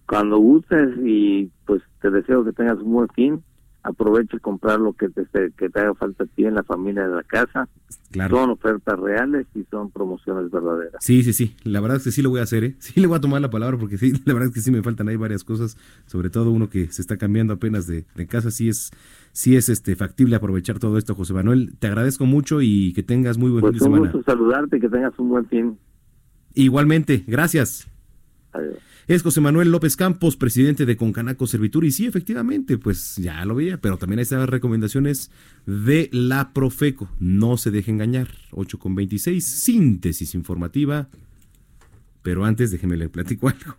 [0.07, 3.43] Cuando gustes y pues te deseo que tengas un buen fin,
[3.87, 5.25] aprovecha y comprar lo que te,
[5.57, 7.67] que te haga falta a ti en la familia de la casa.
[8.11, 8.37] Claro.
[8.37, 10.95] Son ofertas reales y son promociones verdaderas.
[11.03, 11.55] Sí, sí, sí.
[11.63, 12.75] La verdad es que sí lo voy a hacer, ¿eh?
[12.79, 14.83] Sí le voy a tomar la palabra porque sí, la verdad es que sí me
[14.83, 15.77] faltan ahí varias cosas.
[16.05, 18.51] Sobre todo uno que se está cambiando apenas de, de casa.
[18.51, 18.91] Sí es,
[19.31, 21.75] sí es este factible aprovechar todo esto, José Manuel.
[21.79, 24.11] Te agradezco mucho y que tengas muy buen Pues fin de un semana.
[24.13, 25.77] gusto saludarte y que tengas un buen fin.
[26.53, 27.87] Igualmente, gracias.
[28.53, 28.77] Adiós.
[29.07, 31.85] Es José Manuel López Campos, presidente de Concanaco Servitur.
[31.85, 35.31] Y sí, efectivamente, pues ya lo veía, pero también están las recomendaciones
[35.65, 37.09] de la Profeco.
[37.17, 38.27] No se deje engañar.
[38.51, 41.07] 8 con 26, síntesis informativa.
[42.21, 43.77] Pero antes déjeme le platico algo.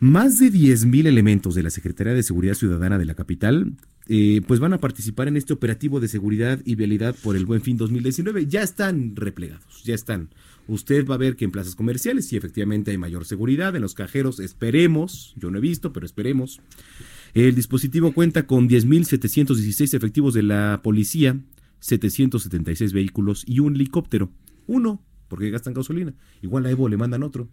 [0.00, 3.74] Más de 10.000 elementos de la Secretaría de Seguridad Ciudadana de la capital
[4.14, 7.62] eh, pues van a participar en este operativo de seguridad y vialidad por el Buen
[7.62, 8.46] Fin 2019.
[8.46, 10.28] Ya están replegados, ya están.
[10.68, 13.94] Usted va a ver que en plazas comerciales sí efectivamente hay mayor seguridad, en los
[13.94, 16.60] cajeros esperemos, yo no he visto, pero esperemos.
[17.32, 21.40] El dispositivo cuenta con 10.716 efectivos de la policía,
[21.80, 24.30] 776 vehículos y un helicóptero.
[24.66, 26.12] Uno, porque gastan gasolina.
[26.42, 27.48] Igual a Evo le mandan otro.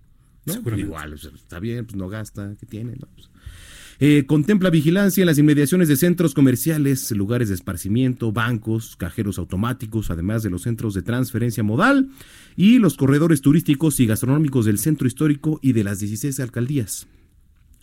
[0.78, 2.98] Igual, está bien, pues no gasta, ¿qué tiene?
[2.98, 3.30] No, pues.
[4.02, 10.10] Eh, contempla vigilancia en las inmediaciones de centros comerciales, lugares de esparcimiento, bancos, cajeros automáticos,
[10.10, 12.10] además de los centros de transferencia modal
[12.56, 17.08] y los corredores turísticos y gastronómicos del centro histórico y de las 16 alcaldías.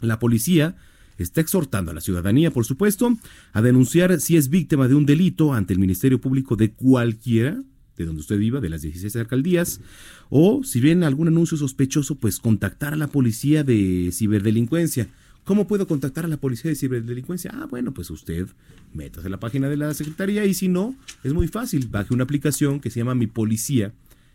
[0.01, 0.77] La policía
[1.19, 3.15] está exhortando a la ciudadanía, por supuesto,
[3.53, 7.63] a denunciar si es víctima de un delito ante el Ministerio Público de cualquiera
[7.97, 9.81] de donde usted viva, de las 16 alcaldías,
[10.29, 15.09] o si ven algún anuncio sospechoso, pues contactar a la policía de ciberdelincuencia.
[15.47, 17.53] ¿Cómo puedo contactar a la policía de ciberdelincuencia?
[17.55, 18.49] Ah, bueno, pues usted
[18.93, 21.87] métase a la página de la Secretaría y si no, es muy fácil.
[21.89, 23.93] Baje una aplicación que se llama Mi Policía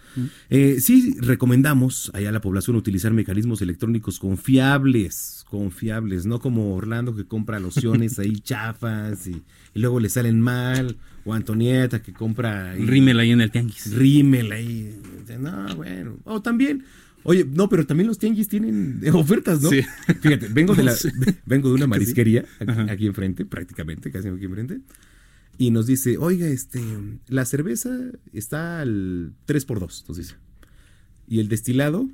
[0.49, 7.15] Eh, sí, recomendamos allá a la población utilizar mecanismos electrónicos confiables, confiables, no como Orlando
[7.15, 9.41] que compra lociones ahí chafas y,
[9.73, 13.93] y luego le salen mal, o Antonieta que compra ahí- Rímel ahí en el tianguis.
[13.95, 14.95] rímel ahí.
[15.39, 16.17] No, bueno.
[16.25, 16.83] O también,
[17.23, 19.69] oye, no, pero también los tianguis tienen ofertas, ¿no?
[19.69, 19.81] Sí.
[20.21, 20.93] Fíjate, vengo de la,
[21.45, 24.79] vengo de una marisquería aquí, aquí enfrente, prácticamente, casi aquí enfrente.
[25.57, 26.81] Y nos dice, oiga, este,
[27.27, 27.89] la cerveza
[28.33, 30.35] está al 3x2, nos dice.
[31.27, 32.09] Y el destilado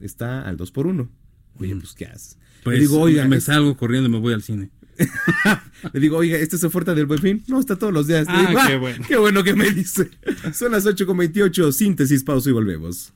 [0.00, 1.08] está al 2x1.
[1.58, 2.38] Oye, pues, ¿qué haces?
[2.62, 4.70] Pues Le digo, oiga, me es- salgo corriendo y me voy al cine.
[5.92, 7.42] le digo, oiga, ¿esta es oferta del buen fin?
[7.48, 8.26] No, está todos los días.
[8.28, 9.04] Ah, digo, qué bueno.
[9.08, 10.10] Qué bueno que me dice.
[10.54, 13.12] Son las 8.28, síntesis, pausa y volvemos.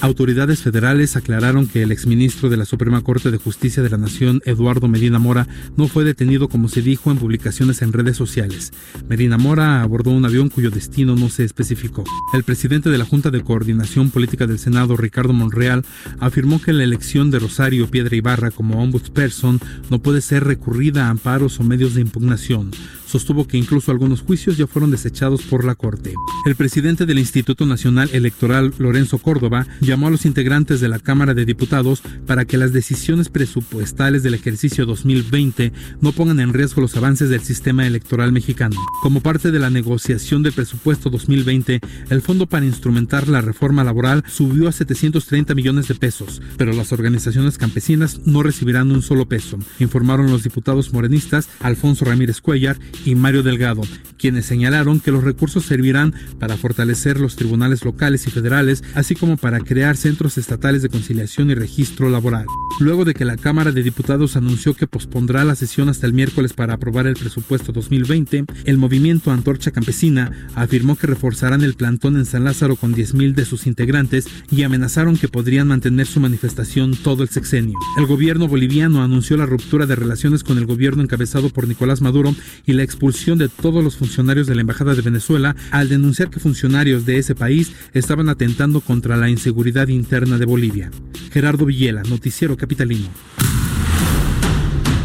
[0.00, 4.40] Autoridades federales aclararon que el exministro de la Suprema Corte de Justicia de la Nación,
[4.44, 8.72] Eduardo Medina Mora, no fue detenido como se dijo en publicaciones en redes sociales.
[9.08, 12.04] Medina Mora abordó un avión cuyo destino no se especificó.
[12.32, 15.84] El presidente de la Junta de Coordinación Política del Senado, Ricardo Monreal,
[16.20, 19.58] afirmó que la elección de Rosario Piedra Ibarra como ombudsperson
[19.90, 22.70] no puede ser recurrida a amparos o medios de impugnación.
[23.08, 26.14] Sostuvo que incluso algunos juicios ya fueron desechados por la Corte.
[26.46, 31.34] El presidente del Instituto Nacional Electoral, Lorenzo Córdoba, llamó a los integrantes de la Cámara
[31.34, 36.96] de Diputados para que las decisiones presupuestales del ejercicio 2020 no pongan en riesgo los
[36.96, 38.76] avances del sistema electoral mexicano.
[39.02, 44.24] Como parte de la negociación del presupuesto 2020, el Fondo para Instrumentar la Reforma Laboral
[44.28, 49.58] subió a 730 millones de pesos, pero las organizaciones campesinas no recibirán un solo peso,
[49.78, 53.82] informaron los diputados morenistas Alfonso Ramírez Cuellar y Mario Delgado,
[54.18, 59.36] quienes señalaron que los recursos servirán para fortalecer los tribunales locales y federales, así como
[59.36, 62.46] para crear centros estatales de conciliación y registro laboral.
[62.80, 66.52] Luego de que la Cámara de Diputados anunció que pospondrá la sesión hasta el miércoles
[66.52, 72.26] para aprobar el presupuesto 2020, el movimiento Antorcha Campesina afirmó que reforzarán el plantón en
[72.26, 77.22] San Lázaro con 10.000 de sus integrantes y amenazaron que podrían mantener su manifestación todo
[77.22, 77.78] el sexenio.
[77.98, 82.34] El gobierno boliviano anunció la ruptura de relaciones con el gobierno encabezado por Nicolás Maduro
[82.66, 86.40] y la expulsión de todos los funcionarios de la Embajada de Venezuela al denunciar que
[86.40, 90.90] funcionarios de ese país estaban atentando contra la inseguridad interna de Bolivia.
[91.30, 93.08] Gerardo Villela, Noticiero Capitalino.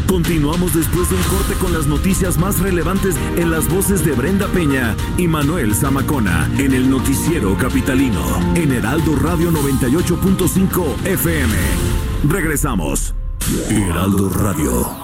[0.06, 4.46] Continuamos después de un corte con las noticias más relevantes en las voces de Brenda
[4.48, 8.22] Peña y Manuel Zamacona en el noticiero capitalino
[8.54, 11.54] en Heraldo Radio 98.5 FM.
[12.28, 13.14] Regresamos.
[13.68, 15.03] Heraldo Radio.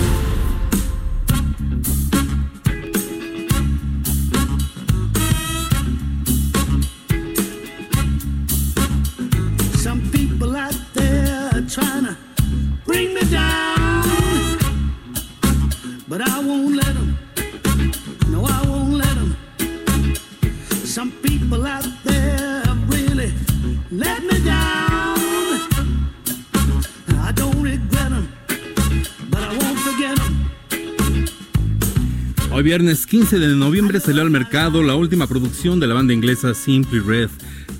[32.61, 36.53] Hoy viernes 15 de noviembre salió al mercado la última producción de la banda inglesa
[36.53, 37.31] Simply Red,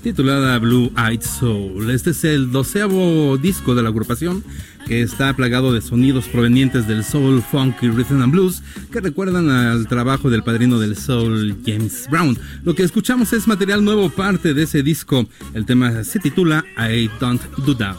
[0.02, 1.88] titulada Blue Eyed Soul.
[1.88, 4.42] Este es el doceavo disco de la agrupación,
[4.88, 9.50] que está plagado de sonidos provenientes del soul, funk y rhythm and blues, que recuerdan
[9.50, 12.36] al trabajo del padrino del soul, James Brown.
[12.64, 15.28] Lo que escuchamos es material nuevo parte de ese disco.
[15.54, 17.98] El tema se titula I Don't Do Down.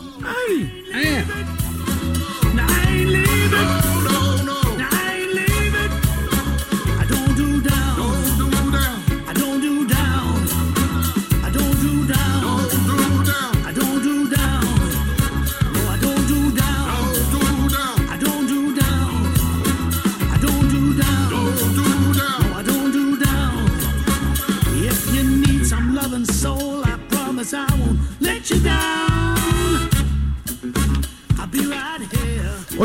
[0.93, 1.23] Eh.
[3.53, 3.92] Now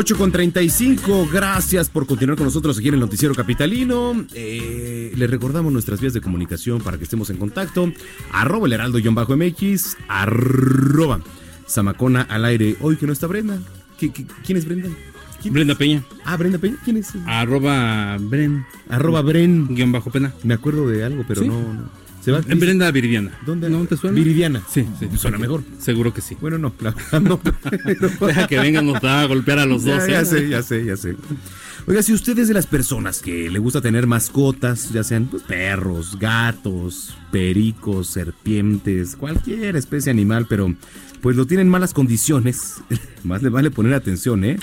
[0.01, 4.25] 8 con 35, gracias por continuar con nosotros aquí en el Noticiero Capitalino.
[4.33, 7.91] Eh, les recordamos nuestras vías de comunicación para que estemos en contacto.
[8.31, 11.19] Arroba el heraldo-mx, arroba
[11.67, 12.77] Zamacona al aire.
[12.79, 13.57] Hoy que no está Brenda.
[13.99, 14.87] ¿Qui- qui- quién es Brenda?
[15.41, 15.53] ¿Quién?
[15.53, 16.77] Brenda Peña, Ah, Brenda Peña.
[16.85, 17.09] ¿Quién es?
[17.25, 19.67] arroba Bren, Arroba Bren.
[19.67, 20.33] guion bajo pena.
[20.43, 21.47] Me acuerdo de algo, pero ¿Sí?
[21.49, 21.89] no, no.
[22.21, 22.41] ¿Se va?
[22.47, 23.31] En Brenda Viridiana.
[23.45, 23.69] ¿Dónde?
[23.69, 24.15] ¿No te suena?
[24.15, 24.61] Viridiana.
[24.69, 25.07] Sí, sí.
[25.17, 25.63] Suena mejor.
[25.79, 26.35] Seguro que sí.
[26.41, 27.39] Bueno, no, la verdad no.
[27.39, 27.57] pero-
[28.27, 30.07] Deja que vengan, nos va a golpear a los Ya, dos.
[30.07, 30.25] ya ¿eh?
[30.25, 31.15] sé, ya sé, ya sé.
[31.87, 35.43] Oiga, si usted es de las personas que le gusta tener mascotas, ya sean pues,
[35.43, 40.75] perros, gatos, pericos, serpientes, cualquier especie animal, pero
[41.21, 42.75] pues lo tienen en malas condiciones,
[43.23, 44.57] más le vale poner atención, ¿eh?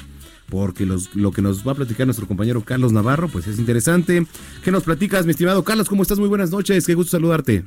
[0.50, 4.22] Porque los, lo que nos va a platicar nuestro compañero Carlos Navarro, pues es interesante.
[4.64, 5.88] ¿Qué nos platicas, mi estimado Carlos?
[5.88, 6.18] ¿Cómo estás?
[6.18, 7.64] Muy buenas noches, qué gusto saludarte.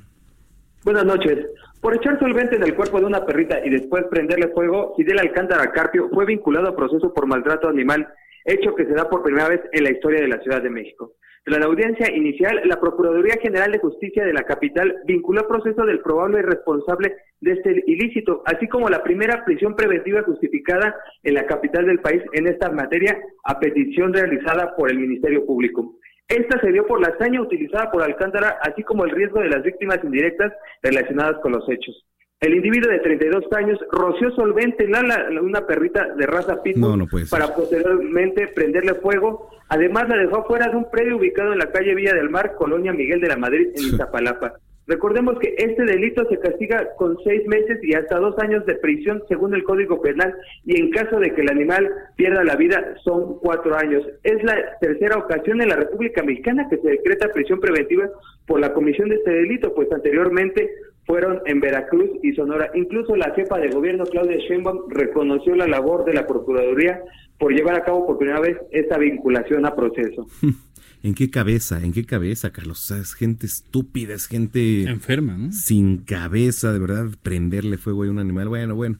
[0.83, 1.45] Buenas noches.
[1.81, 5.71] Por echar solvente en el cuerpo de una perrita y después prenderle fuego, Fidel Alcántara
[5.71, 8.07] Carpio fue vinculado a proceso por maltrato animal,
[8.45, 11.13] hecho que se da por primera vez en la historia de la Ciudad de México.
[11.45, 15.85] Tras la audiencia inicial, la Procuraduría General de Justicia de la capital vinculó el proceso
[15.85, 21.45] del probable responsable de este ilícito, así como la primera prisión preventiva justificada en la
[21.45, 25.95] capital del país en esta materia a petición realizada por el Ministerio Público.
[26.27, 29.63] Esta se dio por la hazaña utilizada por Alcántara, así como el riesgo de las
[29.63, 32.05] víctimas indirectas relacionadas con los hechos.
[32.41, 37.05] El individuo de 32 años roció solvente en una perrita de raza pitbull No, no
[37.29, 39.49] para posteriormente prenderle fuego.
[39.67, 42.93] Además, la dejó fuera de un predio ubicado en la calle Villa del Mar, Colonia
[42.93, 44.53] Miguel de la Madrid, en Iztapalapa.
[44.87, 49.21] Recordemos que este delito se castiga con seis meses y hasta dos años de prisión
[49.27, 50.33] según el Código Penal
[50.65, 54.03] y en caso de que el animal pierda la vida son cuatro años.
[54.23, 58.09] Es la tercera ocasión en la República Mexicana que se decreta prisión preventiva
[58.47, 60.71] por la comisión de este delito, pues anteriormente
[61.09, 62.69] fueron en Veracruz y Sonora.
[62.75, 67.01] Incluso la jefa de gobierno, Claudia Sheinbaum, reconoció la labor de la Procuraduría
[67.39, 70.27] por llevar a cabo por primera vez esta vinculación a proceso.
[71.01, 71.83] ¿En qué cabeza?
[71.83, 72.83] ¿En qué cabeza, Carlos?
[72.83, 75.51] O sea, es gente estúpida, es gente enferma, ¿no?
[75.51, 78.47] Sin cabeza, de verdad, prenderle fuego a un animal.
[78.47, 78.99] Bueno, bueno.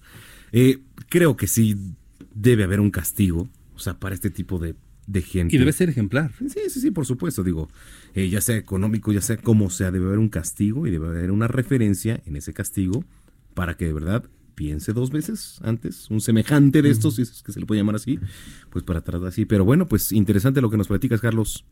[0.52, 0.80] Eh,
[1.10, 1.76] creo que sí
[2.34, 4.74] debe haber un castigo, o sea, para este tipo de,
[5.06, 5.56] de gente.
[5.56, 6.32] Y debe ser ejemplar.
[6.40, 7.44] Sí, sí, sí, por supuesto.
[7.44, 7.70] Digo,
[8.24, 11.32] eh, ya sea económico, ya sea como sea, debe haber un castigo y debe haber
[11.32, 13.04] una referencia en ese castigo
[13.54, 17.54] para que de verdad piense dos veces antes, un semejante de estos, si es que
[17.54, 18.20] se le puede llamar así,
[18.70, 19.46] pues para tratar así.
[19.46, 21.66] Pero bueno, pues interesante lo que nos platicas, Carlos.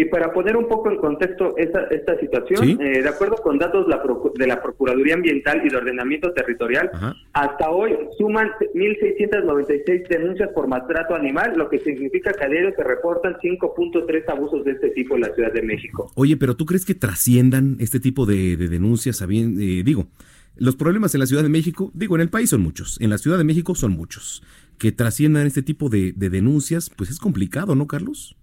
[0.00, 2.76] Y para poner un poco en contexto esta, esta situación, Sí.
[2.80, 4.00] eh, de acuerdo con datos la
[4.36, 6.88] de la Procuraduría Ambiental y de Ordenamiento Territorial,
[7.32, 12.84] hasta hoy suman 1.696 denuncias por maltrato animal, lo que significa que a diario se
[12.84, 16.10] reportan 5.3 abusos de este tipo en la Ciudad de México.
[16.14, 19.16] Oye, pero ¿tú crees que trasciendan este tipo de, de denuncias?
[19.16, 20.06] sabiendo- eh, digo,
[20.56, 23.18] los problemas en la Ciudad de México, digo, en el país son muchos, en la
[23.18, 24.42] Ciudad de México son muchos.
[24.78, 28.36] Que trasciendan este tipo de, de denuncias, pues es complicado, ¿no, Carlos?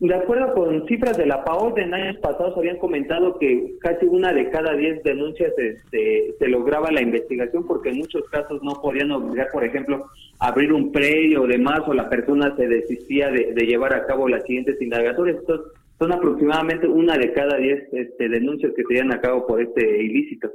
[0.00, 4.32] De acuerdo con cifras de la PAO, en años pasados habían comentado que casi una
[4.32, 9.10] de cada diez denuncias este, se lograba la investigación porque en muchos casos no podían
[9.10, 10.06] obligar, por ejemplo,
[10.38, 14.06] a abrir un predio o demás o la persona se desistía de, de llevar a
[14.06, 15.38] cabo las siguientes indagatorias.
[15.40, 15.66] Entonces,
[15.98, 20.00] son aproximadamente una de cada diez este, denuncias que se llevan a cabo por este
[20.00, 20.48] ilícito.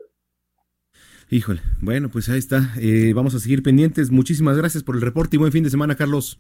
[1.30, 2.74] Híjole, bueno, pues ahí está.
[2.80, 4.10] Eh, vamos a seguir pendientes.
[4.10, 6.40] Muchísimas gracias por el reporte y buen fin de semana, Carlos.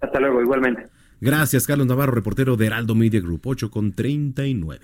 [0.00, 0.84] Hasta luego, igualmente.
[1.20, 4.80] Gracias, Carlos Navarro, reportero de Heraldo Media Group, 8 con 39.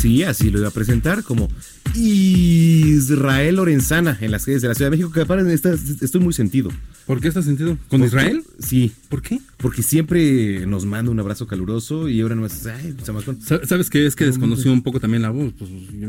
[0.00, 1.48] Sí, así lo iba a presentar como
[1.94, 6.32] Israel Lorenzana en las calles de la Ciudad de México, que aparte está- estoy muy
[6.32, 6.70] sentido.
[7.06, 7.78] ¿Por qué estás sentido?
[7.88, 8.42] ¿Con Por- Israel?
[8.58, 8.90] Sí.
[9.08, 9.38] ¿Por qué?
[9.58, 13.40] Porque siempre nos manda un abrazo caluroso y ahora nomás, ay, se me acuerda.
[13.44, 14.06] Sa- ¿Sabes qué?
[14.06, 15.52] Es que desconoció un poco también la voz.
[15.56, 16.08] Pues yo,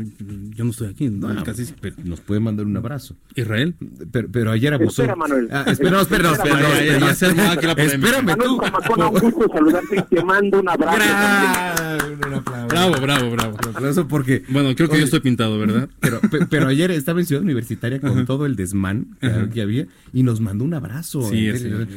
[0.56, 1.08] yo no estoy aquí.
[1.08, 1.66] No, casi.
[1.80, 3.14] pero nos puede mandar un abrazo.
[3.36, 3.74] ¿Israel?
[4.10, 5.02] Pero, pero ayer abusó.
[5.02, 5.48] Espera, Manuel.
[5.52, 7.08] Ah, espera, no, espera, no, espera, no.
[7.08, 8.60] Espérame Manuel tú.
[8.60, 10.98] Zamacona, un gusto saludarte y te mando un abrazo.
[12.68, 13.56] Bravo, bravo, bravo.
[13.72, 14.42] Aplauso porque.
[14.48, 15.67] Bueno, creo que Oye, yo estoy pintado, ¿verdad?
[16.00, 19.16] Pero, pe- pero ayer estaba en Ciudad Universitaria con todo el desmán
[19.52, 21.22] que, había y nos mandó un abrazo.
[21.22, 21.48] Sí,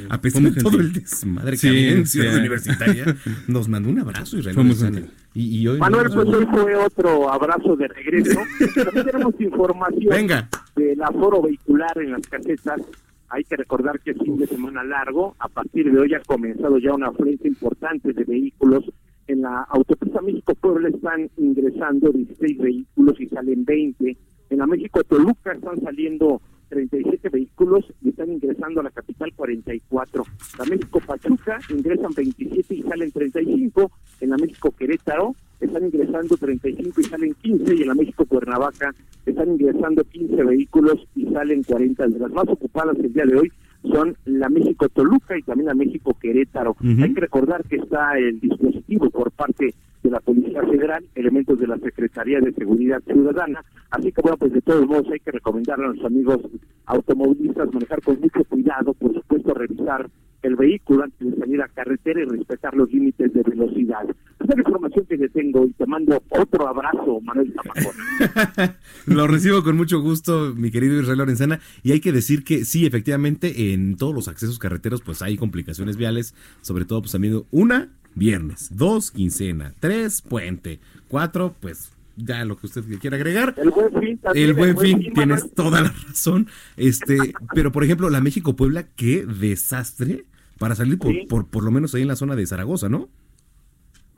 [0.10, 2.20] A pesar de todo el desmadre que Sí, había en sí.
[2.20, 3.16] Ciudad Universitaria,
[3.48, 4.38] nos mandó un abrazo.
[4.38, 4.98] Israel Fue muy Lorenzana.
[5.08, 5.18] gentil.
[5.34, 8.40] Y, y hoy Manuel, pues hoy fue otro abrazo de regreso.
[8.84, 10.50] También tenemos información Venga.
[10.76, 12.82] del aforo vehicular en las casetas.
[13.30, 15.38] Hay que recordar que es fin de semana largo.
[15.40, 18.84] A partir de hoy ha comenzado ya una afluencia importante de vehículos.
[19.32, 24.18] En la autopista México-Puebla están ingresando 16 vehículos y salen 20.
[24.50, 30.26] En la México-Toluca están saliendo 37 vehículos y están ingresando a la capital 44.
[30.60, 33.90] La México-Pachuca ingresan 27 y salen 35.
[34.20, 37.74] En la México-Querétaro están ingresando 35 y salen 15.
[37.74, 38.94] Y en la México-Cuernavaca
[39.26, 42.06] están ingresando 15 vehículos y salen 40.
[42.06, 43.52] De las más ocupadas el día de hoy
[43.84, 46.72] son la México Toluca y también la México Querétaro.
[46.72, 47.04] Ujú.
[47.04, 49.74] Hay que recordar que está el dispositivo por parte
[50.04, 54.54] de la Policía Federal, elementos de la Secretaría de Seguridad Ciudadana, así que bueno, pues
[54.54, 56.40] de todos modos hay que recomendarle a los amigos
[56.86, 60.10] automovilistas manejar con mucho cuidado, por supuesto revisar
[60.42, 64.04] el vehículo antes de salir a carretera y respetar los límites de velocidad.
[64.04, 68.78] Esa es la información que le tengo y te mando otro abrazo, Manuel Zamacona.
[69.06, 71.60] Lo recibo con mucho gusto, mi querido Israel Lorenzana.
[71.84, 75.98] Y hay que decir que sí, efectivamente, en todos los accesos carreteros, pues hay complicaciones
[75.98, 76.34] viales.
[76.62, 78.70] Sobre todo, pues también, una, viernes.
[78.76, 79.74] Dos, quincena.
[79.80, 80.80] Tres, puente.
[81.08, 83.54] Cuatro, pues ya lo que usted quiera agregar.
[83.58, 85.14] El buen fin también, El buen fin, Manuel.
[85.14, 86.48] tienes toda la razón.
[86.78, 87.18] Este,
[87.54, 90.26] pero por ejemplo, la México Puebla, qué desastre
[90.62, 91.26] para salir por, Sí.
[91.28, 93.10] por, por lo menos ahí en la zona de Zaragoza, ¿no?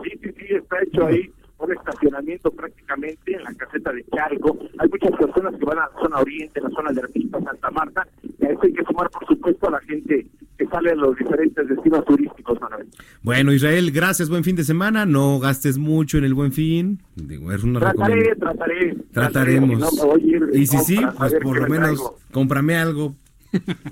[0.04, 4.58] Sí, sí, sí, está hecho ahí un estacionamiento prácticamente en la caseta de Charco.
[4.80, 8.06] Hay muchas personas que van a la zona oriente, la zona de Artista, Santa Marta,
[8.38, 10.28] y a eso hay que sumar, por supuesto, a la gente
[10.58, 12.88] que salen los diferentes destinos turísticos, Manuel.
[13.22, 15.06] Bueno, Israel, gracias, buen fin de semana.
[15.06, 17.02] No gastes mucho en el buen fin.
[17.16, 18.96] Digo, es una Trataré, trataré.
[19.14, 19.80] Trataremos.
[19.80, 20.18] no, a
[20.58, 23.16] y si sí, a pues por lo me menos cómprame algo.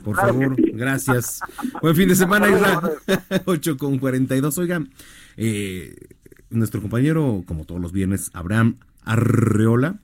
[0.03, 0.71] Por Claro favor, sí.
[0.73, 1.39] gracias.
[1.81, 2.81] Buen fin de semana, Isra.
[3.45, 4.57] 8 con 42.
[4.57, 4.89] Oigan,
[5.37, 5.95] eh,
[6.49, 9.99] nuestro compañero, como todos los viernes, Abraham Arreola,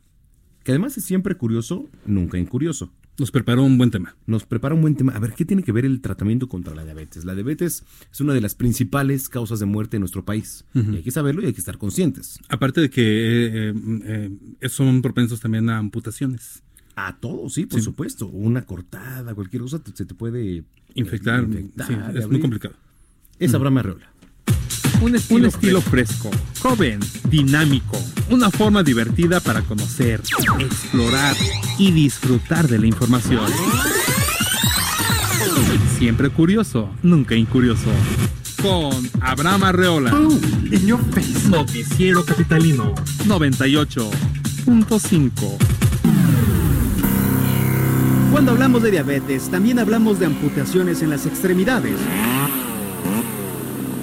[0.63, 2.91] que además es siempre curioso, nunca incurioso.
[3.19, 4.15] Nos preparó un buen tema.
[4.27, 5.11] Nos prepara un buen tema.
[5.13, 7.25] A ver, ¿qué tiene que ver el tratamiento contra la diabetes?
[7.25, 10.65] La diabetes es una de las principales causas de muerte en nuestro país.
[10.75, 12.37] Y hay que saberlo y hay que estar conscientes.
[12.47, 13.73] Aparte de que eh,
[14.05, 14.29] eh,
[14.61, 16.61] eh, son propensos también a amputaciones.
[16.97, 18.25] A todos, sí, por supuesto.
[18.27, 20.63] Una cortada, cualquier cosa te- se te puede eh,
[20.95, 21.69] Infectar, sí,
[22.15, 22.73] es muy complicado.
[23.37, 23.55] Es Mm.
[23.55, 24.09] Abraham Arreola.
[24.99, 30.23] Un estilo, un estilo fresco, joven, dinámico, una forma divertida para conocer,
[30.59, 31.35] explorar
[31.77, 33.45] y disfrutar de la información.
[35.99, 37.91] Siempre curioso, nunca incurioso.
[38.63, 40.09] Con Abraham Arreola.
[41.47, 42.95] Noticiero Capitalino
[43.27, 45.86] 98.5.
[48.37, 51.95] Cuando hablamos de diabetes, también hablamos de amputaciones en las extremidades.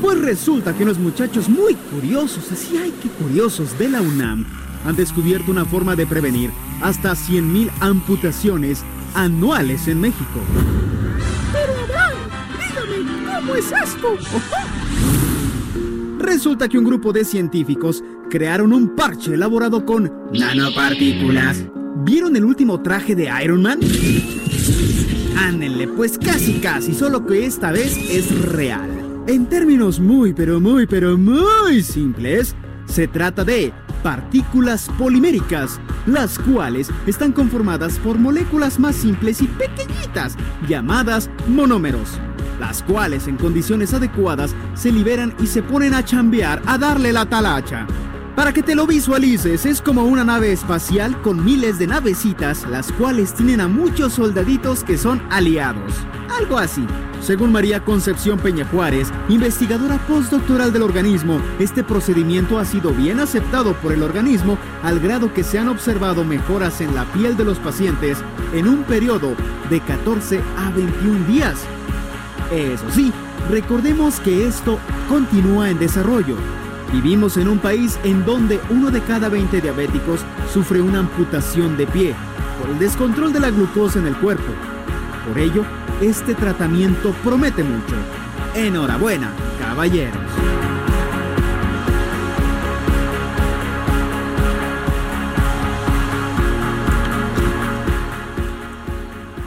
[0.03, 4.45] Pues resulta que unos muchachos muy curiosos, así hay que curiosos, de la UNAM,
[4.85, 6.51] han descubierto una forma de prevenir
[6.83, 8.83] hasta 100.000 amputaciones
[9.15, 10.41] anuales en México.
[11.53, 12.17] Pero Abraham,
[12.59, 14.17] dígame, ¿cómo es esto?
[16.19, 21.67] Resulta que un grupo de científicos crearon un parche elaborado con nanopartículas.
[21.97, 23.79] ¿Vieron el último traje de Iron Man?
[25.39, 28.91] Ándenle, pues casi casi, solo que esta vez es real.
[29.29, 33.73] En términos muy, pero muy, pero muy simples, se trata de
[34.03, 40.37] partículas poliméricas, las cuales están conformadas por moléculas más simples y pequeñitas,
[40.69, 42.19] llamadas monómeros,
[42.59, 47.25] las cuales en condiciones adecuadas se liberan y se ponen a chambear a darle la
[47.25, 47.87] talacha.
[48.37, 52.91] Para que te lo visualices, es como una nave espacial con miles de navecitas, las
[52.91, 55.95] cuales tienen a muchos soldaditos que son aliados.
[56.37, 56.85] Algo así.
[57.21, 63.73] Según María Concepción Peña Juárez, investigadora postdoctoral del organismo, este procedimiento ha sido bien aceptado
[63.75, 67.61] por el organismo al grado que se han observado mejoras en la piel de los
[67.61, 68.19] pacientes
[68.53, 69.37] en un periodo
[69.71, 71.61] de 14 a 21 días.
[72.53, 73.13] Eso sí,
[73.49, 76.64] recordemos que esto continúa en desarrollo.
[76.95, 80.21] Vivimos en un país en donde uno de cada 20 diabéticos
[80.53, 82.15] sufre una amputación de pie
[82.61, 84.53] por el descontrol de la glucosa en el cuerpo.
[85.27, 85.65] Por ello,
[86.01, 87.97] este tratamiento promete mucho.
[88.55, 90.15] Enhorabuena, caballeros.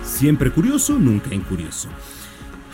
[0.03, 1.87] Siempre curioso, nunca incurioso.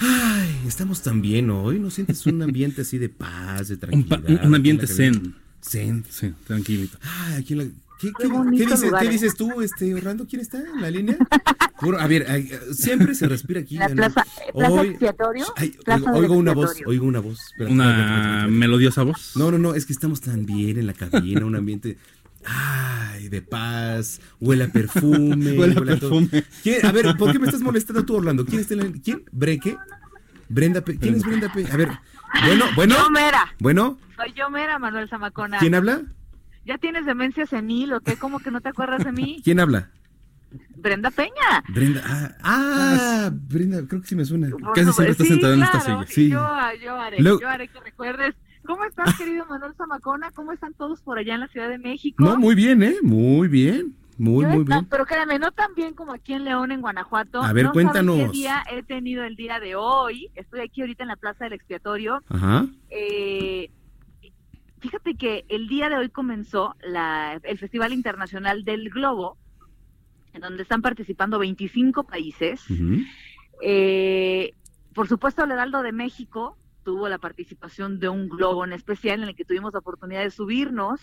[0.05, 1.79] Ay, estamos tan bien hoy.
[1.79, 4.23] ¿No sientes un ambiente así de paz, de tranquilidad?
[4.43, 5.35] un- un ambiente zen.
[5.61, 6.03] Zen.
[6.09, 6.97] Sí, tranquilito.
[7.01, 7.65] Ay, aquí en la-
[7.99, 9.11] ¿Qué, Qué qué- bonito qué dices, lugar, qué ¿eh?
[9.11, 10.27] dices tú, este, Orlando?
[10.27, 11.17] ¿Quién está en la línea?
[11.99, 13.77] A ver, ay, siempre se respira aquí.
[13.77, 15.45] La plaza, plaza Hoy- expiatorio.
[15.55, 17.39] Ay, plaza oigo, una voz, oigo una voz.
[17.59, 19.31] Una melodiosa voz.
[19.37, 21.97] No, no, no, es que estamos tan bien en la cabina, un ambiente,
[22.45, 25.51] ay, de paz, huele a perfume.
[25.59, 26.29] Huele a perfume.
[26.63, 28.45] ¿Quién- A ver, ¿por qué me estás molestando tú, Orlando?
[28.45, 29.23] ¿Quién está en la ¿Quién?
[29.31, 29.77] ¿Breque?
[30.49, 30.81] Brenda.
[30.83, 31.65] ¿Quién es Brenda P?
[31.71, 31.89] A ver,
[32.45, 32.95] bueno, bueno.
[32.97, 33.53] Yo mera.
[33.59, 35.57] Bueno, Soy yo mera, Manuel Zamacona.
[35.59, 36.01] ¿quién habla?
[36.65, 38.15] ¿Ya tienes demencia senil o qué?
[38.15, 39.41] ¿Cómo que no te acuerdas de mí?
[39.43, 39.89] ¿Quién habla?
[40.77, 41.63] Brenda Peña.
[41.69, 44.49] Brenda, ah, ah, Brenda, creo que sí me suena.
[44.75, 46.05] Casi siempre está Sí, sentada en esta silla.
[46.07, 46.29] Sí.
[46.29, 46.47] Yo,
[46.83, 48.35] yo haré, Luego- yo haré que recuerdes.
[48.65, 50.31] ¿Cómo estás, querido Manuel Zamacona?
[50.31, 52.23] ¿Cómo están todos por allá en la Ciudad de México?
[52.23, 52.95] No, muy bien, ¿eh?
[53.01, 54.85] Muy bien, muy, Yo muy bien.
[54.89, 57.41] Pero créanme, no tan bien como aquí en León, en Guanajuato.
[57.41, 58.15] A ver, no cuéntanos.
[58.15, 60.29] qué día he tenido el día de hoy.
[60.35, 62.21] Estoy aquí ahorita en la Plaza del Expiatorio.
[62.29, 62.65] Ajá.
[62.89, 63.69] Eh,
[64.79, 69.37] fíjate que el día de hoy comenzó la, el Festival Internacional del Globo,
[70.33, 72.61] en donde están participando 25 países.
[73.61, 74.53] Eh,
[74.93, 79.29] por supuesto, el Heraldo de México tuvo la participación de un globo en especial en
[79.29, 81.01] el que tuvimos la oportunidad de subirnos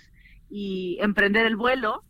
[0.49, 2.05] y emprender el vuelo.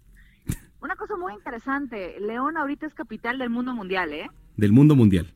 [0.81, 4.31] Una cosa muy interesante, León ahorita es capital del mundo mundial, ¿eh?
[4.57, 5.35] Del mundo mundial.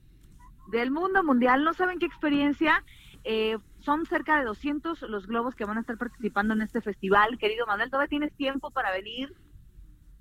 [0.70, 2.82] Del mundo mundial, no saben qué experiencia.
[3.24, 7.38] Eh, son cerca de 200 los globos que van a estar participando en este festival.
[7.38, 9.34] Querido Manuel, todavía tienes tiempo para venir.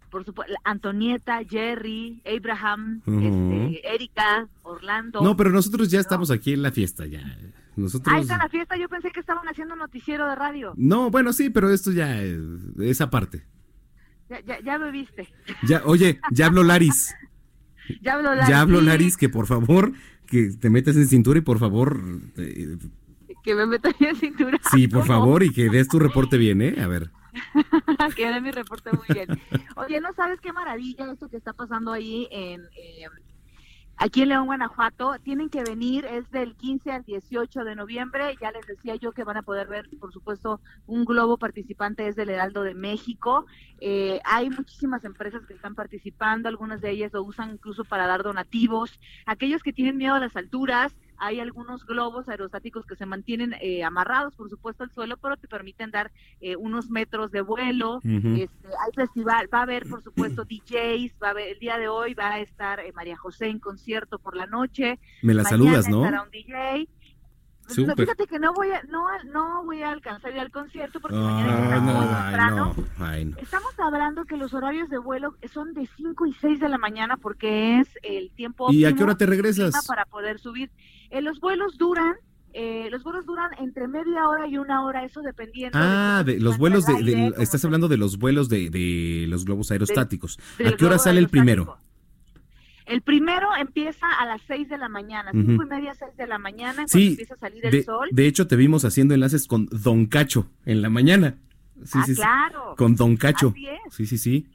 [0.09, 5.21] Por supuesto, Antonieta, Jerry, Abraham, este, Erika, Orlando.
[5.21, 7.21] No, pero nosotros ya estamos aquí en la fiesta, ya.
[7.75, 8.13] Nosotros.
[8.15, 8.77] Ah, está la fiesta.
[8.77, 10.73] Yo pensé que estaban haciendo noticiero de radio.
[10.77, 12.37] No, bueno, sí, pero esto ya es
[12.79, 13.43] esa parte.
[14.29, 15.27] Ya, ya, ya bebiste.
[15.63, 17.13] Ya, oye, ya habló Laris.
[18.01, 18.79] Ya habló Ya habló.
[18.79, 19.91] Laris que por favor
[20.25, 21.99] que te metas en cintura y por favor,
[22.37, 22.77] eh,
[23.43, 24.57] Que me metan en cintura.
[24.71, 25.13] sí, por ¿Cómo?
[25.13, 26.75] favor, y que des tu reporte bien, ¿eh?
[26.81, 27.11] A ver.
[28.15, 29.37] que dé mi reporte muy bien.
[29.75, 32.61] Oye, ¿no sabes qué maravilla esto que está pasando ahí en...
[32.61, 33.05] eh,
[34.05, 38.51] Aquí en León, Guanajuato, tienen que venir, es del 15 al 18 de noviembre, ya
[38.51, 42.29] les decía yo que van a poder ver, por supuesto, un globo participante es del
[42.29, 43.45] Heraldo de México,
[43.85, 48.23] Eh, hay muchísimas empresas que están participando, algunas de ellas lo usan incluso para dar
[48.23, 53.55] donativos, aquellos que tienen miedo a las alturas, hay algunos globos aerostáticos que se mantienen
[53.61, 56.11] eh, amarrados, por supuesto, al suelo, pero te permiten dar
[56.41, 57.99] eh, unos metros de vuelo.
[58.03, 61.87] Este, hay festival, va a haber, por supuesto, DJs, va a haber, el día de
[61.87, 64.99] hoy va a estar eh, María José en concierto por la noche.
[65.21, 66.05] Me la Mañana saludas, ¿no?
[66.05, 66.87] estará un DJ.
[67.67, 67.95] Súper.
[67.95, 71.15] Fíjate que no voy a, no, no voy a alcanzar a ir al concierto porque
[71.15, 72.75] mañana llega muy no, temprano.
[72.75, 73.37] no, ay, no.
[73.37, 77.15] Estamos hablando que los horarios de vuelo son de 5 y 6 de la mañana
[77.15, 79.87] porque es el tiempo ¿Y a qué hora te regresas?
[79.87, 80.71] para poder subir.
[81.13, 82.15] Eh, los vuelos duran,
[82.53, 85.77] eh, los vuelos duran entre media hora y una hora, eso dependiendo.
[85.79, 89.69] Ah, de los vuelos de, aire, estás hablando de los vuelos de, de los globos
[89.71, 90.39] aerostáticos.
[90.65, 91.77] ¿A qué hora sale el primero?
[92.85, 96.37] El primero empieza a las 6 de la mañana, cinco y media, 6 de la
[96.37, 98.09] mañana, cuando Sí, empieza a salir el de, sol.
[98.11, 101.37] de hecho te vimos haciendo enlaces con Don Cacho en la mañana.
[101.85, 102.21] Sí, Ah, sí, sí.
[102.21, 102.75] claro.
[102.77, 103.49] Con Don Cacho.
[103.49, 103.79] Así es.
[103.95, 104.47] Sí, sí, sí.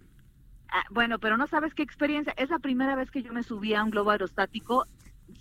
[0.71, 2.35] Ah, bueno, pero no sabes qué experiencia.
[2.37, 4.87] Es la primera vez que yo me subí a un globo aerostático.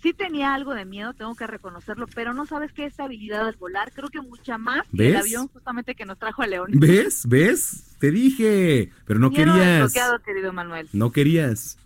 [0.02, 3.90] Sí tenía algo de miedo, tengo que reconocerlo, pero no sabes qué estabilidad al volar.
[3.92, 5.20] Creo que mucha más que el ¿Ves?
[5.22, 6.70] avión justamente que nos trajo a León.
[6.74, 7.26] ¿Ves?
[7.26, 7.96] ¿Ves?
[7.98, 9.66] Te dije, pero no Miedo querías.
[9.92, 10.88] desbloqueado, querido Manuel.
[10.92, 11.78] No querías.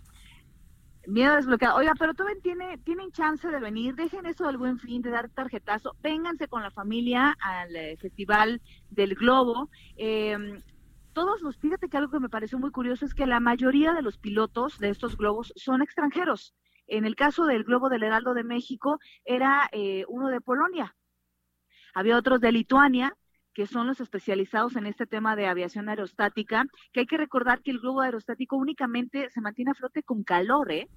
[1.07, 1.77] Miedo desbloqueado.
[1.77, 3.95] Oiga, pero todavía tiene, tienen chance de venir.
[3.95, 5.95] Dejen eso del buen fin, de dar tarjetazo.
[6.01, 9.69] Vénganse con la familia al eh, Festival del Globo.
[9.97, 10.61] Eh,
[11.13, 14.01] todos los, fíjate que algo que me pareció muy curioso es que la mayoría de
[14.01, 16.53] los pilotos de estos globos son extranjeros.
[16.93, 20.95] En el caso del globo del Heraldo de México era eh, uno de Polonia.
[21.95, 23.17] Había otros de Lituania,
[23.55, 27.71] que son los especializados en este tema de aviación aerostática, que hay que recordar que
[27.71, 30.87] el globo aerostático únicamente se mantiene a flote con calor, ¿eh?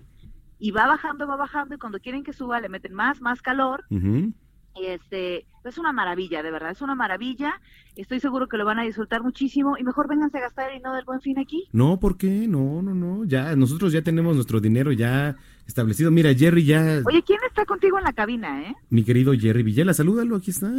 [0.59, 3.85] Y va bajando, va bajando, y cuando quieren que suba le meten más, más calor.
[3.89, 7.59] Y este, es una maravilla, de verdad, es una maravilla.
[7.95, 10.95] Estoy seguro que lo van a disfrutar muchísimo y mejor vénganse a gastar el dinero
[10.95, 11.71] del buen fin aquí.
[11.73, 12.47] No, ¿por qué?
[12.47, 13.25] No, no, no.
[13.25, 15.37] Ya, nosotros ya tenemos nuestro dinero ya
[15.67, 16.11] establecido.
[16.11, 18.75] Mira, Jerry ya, Oye, ¿quién está contigo en la cabina, eh?
[18.91, 20.71] mi querido Jerry Villela, salúdalo, aquí está.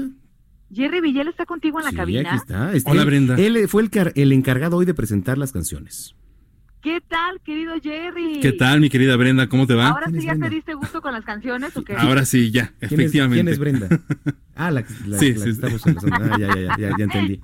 [0.74, 2.30] Jerry Villel está contigo en la Sí, cabina.
[2.30, 2.74] aquí está.
[2.74, 3.36] Este, Hola, Brenda.
[3.36, 6.14] Él fue el, car- el encargado hoy de presentar las canciones.
[6.88, 8.40] ¿Qué tal, querido Jerry?
[8.40, 9.50] ¿Qué tal, mi querida Brenda?
[9.50, 9.90] ¿Cómo te va?
[9.90, 11.94] Ahora sí ya te diste gusto con las canciones o qué?
[11.98, 13.42] Ahora sí, ya, ¿Quién es- efectivamente.
[13.44, 13.90] ¿Quién es Brenda?
[14.60, 15.70] Ah, la, la- Sí, la sí, que sí.
[15.70, 15.86] estamos.
[16.12, 17.40] Ah, ya, ya, ya, ya, ya entendí.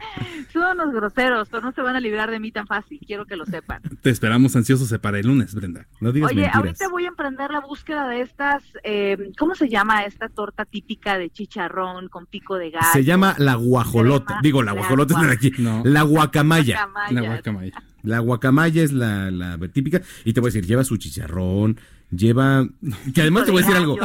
[0.52, 3.36] Son unos groseros, pero no se van a librar de mí tan fácil, quiero que
[3.36, 3.84] lo sepan.
[4.02, 5.86] Te esperamos ansiosos para el lunes, Brenda.
[6.02, 10.28] No Oye, ahorita voy a emprender la búsqueda de estas, eh, ¿cómo se llama esta
[10.28, 12.92] torta típica de chicharrón con pico de gas?
[12.94, 14.40] Se llama la guajolota.
[14.42, 15.52] Digo, la guajolota es de aquí.
[15.60, 15.84] No.
[15.86, 16.78] La guacamaya.
[16.88, 17.22] Guacamaya.
[17.22, 17.74] La guacamaya.
[18.04, 20.02] La guacamaya es la, la típica.
[20.26, 21.80] Y te voy a decir, lleva su chicharrón,
[22.12, 22.68] lleva.
[23.14, 23.98] Que además te voy a decir algo.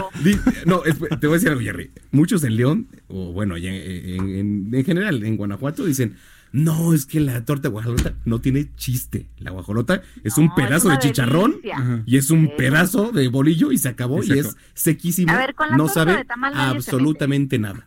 [0.67, 0.81] No,
[1.21, 1.91] te voy a decir algo, Jerry.
[2.13, 6.17] Muchos en León, o bueno, en, en- en general, en Guanajuato, dicen.
[6.51, 9.27] No, es que la torta guajolota no tiene chiste.
[9.39, 12.03] La guajolota es un No, pedazo de chicharrón delicia.
[12.07, 12.53] Y es un Sí.
[12.57, 14.57] pedazo de bolillo y se acabó Y es acabó.
[14.73, 15.31] sequísimo.
[15.31, 17.87] A ver, con la no torta sabe de tamal absolutamente nada.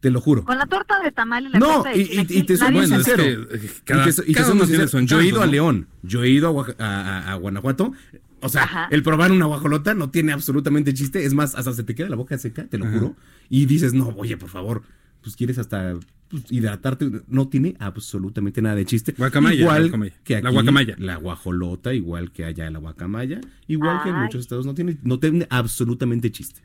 [0.00, 0.44] Te lo juro.
[0.44, 2.72] Con la torta de tamal y la No, torta de y, y- y te soy
[2.72, 3.22] Bueno, es sincero.
[3.22, 5.46] que, eh, Y cada- y cada uno tiene su Yo he ido a.
[5.46, 7.92] León, yo he ido a, Oaxa- a- a- a Guanajuato.
[8.42, 8.88] O sea, Ajá.
[8.90, 11.26] el probar una guajolota no tiene absolutamente chiste.
[11.26, 12.94] Es más, hasta se te queda la boca seca, te lo Ajá.
[12.98, 13.16] juro.
[13.50, 14.82] Y dices, no, oye, por favor,
[15.22, 15.94] pues quieres hasta
[16.28, 17.10] pues, hidratarte.
[17.28, 19.12] No tiene absolutamente nada de chiste.
[19.18, 20.14] Guacamaya, Igual guacamaya.
[20.24, 20.94] que aquí, La guacamaya.
[20.98, 23.42] La guajolota, igual que allá la guacamaya.
[23.68, 26.62] Igual que en muchos estados, no tiene, no tiene absolutamente chiste.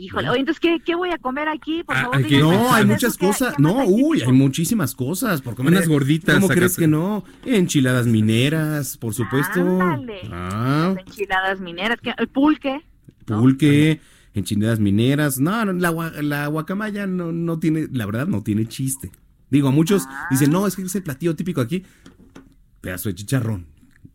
[0.00, 1.82] Híjole, oye, entonces, ¿qué, qué voy a comer aquí?
[1.82, 2.38] Por Ah, favor, aquí-.
[2.38, 3.58] No, hay ¿Qué- muchas cosas.
[3.58, 5.42] No, uy, hay muchísimas cosas.
[5.42, 5.72] Por comer.
[5.72, 7.24] Unas gorditas, ¿Cómo crees que no?
[7.44, 9.60] Enchiladas mineras, por supuesto.
[9.60, 10.20] Ándale.
[10.30, 12.14] Ah, Las enchiladas mineras, ¿qué?
[12.16, 12.80] el pulque.
[13.26, 14.00] pulque,
[14.34, 15.38] enchiladas mineras.
[15.40, 19.10] No, no, la, la guacamaya no, no tiene, la verdad, no tiene chiste.
[19.50, 20.26] Digo, muchos Ah.
[20.30, 21.82] dicen, no, es que es el platillo típico aquí.
[22.80, 23.66] Pedazo de chicharrón.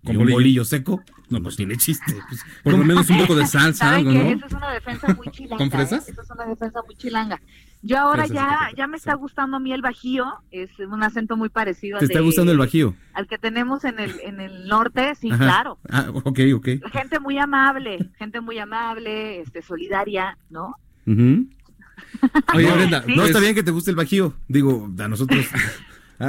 [0.06, 1.02] Con un bolillo seco.
[1.34, 2.16] No, No, pues, tiene chiste.
[2.30, 4.24] Pues, Por lo menos un poco de salsa, ¿Saben algo?
[4.24, 4.30] ¿no?
[4.36, 5.58] Esa es una defensa muy chilanga.
[5.58, 6.08] ¿Con fresas?
[6.08, 6.12] ¿eh?
[6.12, 7.42] Esa es una defensa muy chilanga.
[7.82, 10.26] Yo ahora Fresas, ya, ya me está gustando a mí el bajío.
[10.52, 12.96] Es un acento muy parecido ¿Te al está de- gustando el bajío?
[13.14, 15.44] Al que tenemos en el, en el norte, sí, Ajá.
[15.44, 15.78] claro.
[15.90, 16.68] Ah, ok, ok.
[16.92, 20.76] Gente muy amable, gente muy amable, este, solidaria, ¿no?
[21.06, 24.34] Oye, no, Brenda, no está bien que te guste el bajío.
[24.48, 25.46] Digo, a nosotros.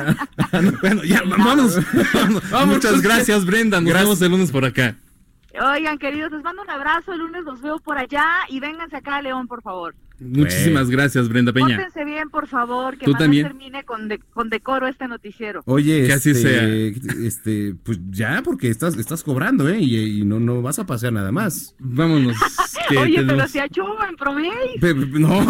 [0.81, 1.79] Bueno, ya, vámonos.
[2.13, 2.67] vámonos.
[2.67, 3.81] Muchas gracias, Brenda.
[3.81, 4.05] Nos Gracias.
[4.09, 4.97] vemos el lunes por acá.
[5.73, 7.13] Oigan, queridos, les mando un abrazo.
[7.13, 9.95] El lunes los veo por allá y vénganse acá a León, por favor.
[10.25, 11.77] Muchísimas gracias, Brenda Peña.
[11.77, 13.47] Pórtense bien, por favor, que Tú también.
[13.47, 15.63] termine con, de- con decoro este noticiero.
[15.67, 16.89] Oye, Que así este,
[17.27, 19.79] este, pues ya, porque estás, estás cobrando, ¿eh?
[19.81, 21.75] Y, y no, no vas a pasear nada más.
[21.79, 22.37] Vámonos.
[22.89, 24.81] que Oye, pero tenemos- si a Chuban, proveéis.
[24.81, 25.41] Pe- pe- No,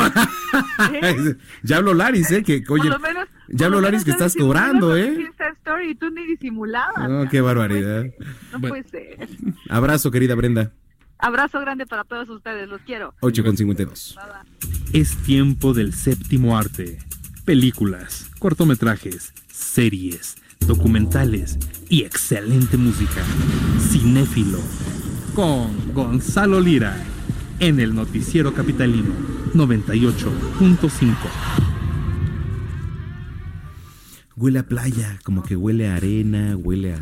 [1.62, 2.42] ya habló Laris, ¿eh?
[2.42, 5.30] Que, oye, por lo menos, ya habló Laris que estás cobrando, ¿eh?
[5.58, 7.08] Story y tú ni disimulabas.
[7.08, 8.04] No, qué barbaridad.
[8.52, 9.28] No puede ser.
[9.70, 10.72] Abrazo, querida Brenda.
[11.24, 13.14] Abrazo grande para todos ustedes, los quiero.
[13.20, 14.18] 8 con 52.
[14.92, 16.98] Es tiempo del séptimo arte.
[17.46, 21.58] Películas, cortometrajes, series, documentales
[21.88, 23.22] y excelente música.
[23.80, 24.58] Cinéfilo.
[25.34, 26.94] Con Gonzalo Lira.
[27.58, 29.14] En el Noticiero Capitalino
[29.54, 31.16] 98.5.
[34.36, 37.00] Huele a playa, como que huele a arena, huele a...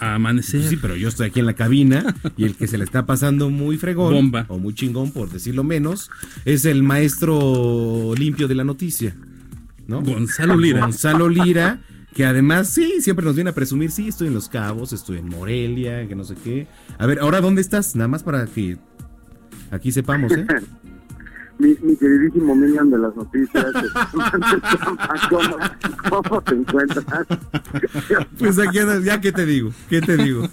[0.00, 0.62] A amanecer.
[0.68, 3.50] Sí, pero yo estoy aquí en la cabina y el que se le está pasando
[3.50, 4.46] muy fregón Bomba.
[4.48, 6.10] o muy chingón, por decirlo menos,
[6.44, 9.14] es el maestro limpio de la noticia,
[9.86, 10.02] ¿no?
[10.02, 10.80] Gonzalo Lira.
[10.80, 11.80] Gonzalo Lira,
[12.14, 15.28] que además sí, siempre nos viene a presumir, sí, estoy en Los Cabos, estoy en
[15.28, 16.66] Morelia, que no sé qué.
[16.98, 17.94] A ver, ahora ¿dónde estás?
[17.94, 18.78] Nada más para que
[19.70, 20.46] aquí sepamos, ¿eh?
[21.58, 23.66] mi, mi queridísimo Minion de las noticias.
[25.30, 25.56] ¿Cómo,
[26.28, 27.26] ¿Cómo te encuentras?
[28.38, 30.48] Pues aquí andas, ya qué te digo, qué te digo.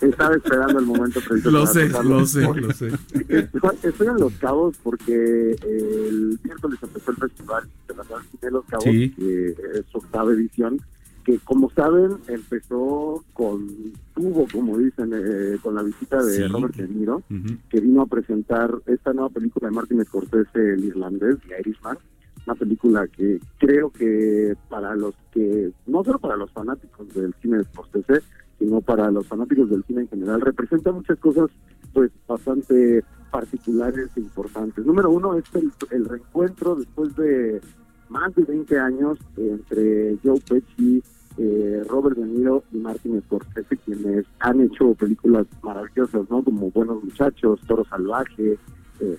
[0.00, 1.50] Estaba esperando el momento preciso.
[1.50, 2.88] Lo sé, lo sé, lo sé.
[3.28, 8.84] Estoy, estoy en Los Cabos porque el miércoles empezó el Festival Internacional de Los Cabos,
[8.84, 9.10] Sí.
[9.16, 10.80] que es su octava edición,
[11.28, 13.68] que como saben empezó con,
[14.14, 16.48] tuvo, como dicen, eh, con la visita de Sí.
[16.48, 17.22] Robert De Niro,
[17.68, 21.98] que vino a presentar esta nueva película de Martin Scorsese, el irlandés, The Irishman,
[22.46, 27.58] una película que creo que para los que, no solo para los fanáticos del cine
[27.58, 28.22] de Scorsese,
[28.58, 31.50] sino para los fanáticos del cine en general, representa muchas cosas
[31.92, 34.82] pues bastante particulares e importantes.
[34.86, 37.60] Número uno es el, el reencuentro después de
[38.08, 41.02] más de 20 años entre Joe Pesci,
[41.38, 46.42] eh, Robert De Niro y Martin Scorsese, quienes han hecho películas maravillosas, ¿no?
[46.42, 48.58] Como Buenos Muchachos, Toro Salvaje,
[49.00, 49.16] eh,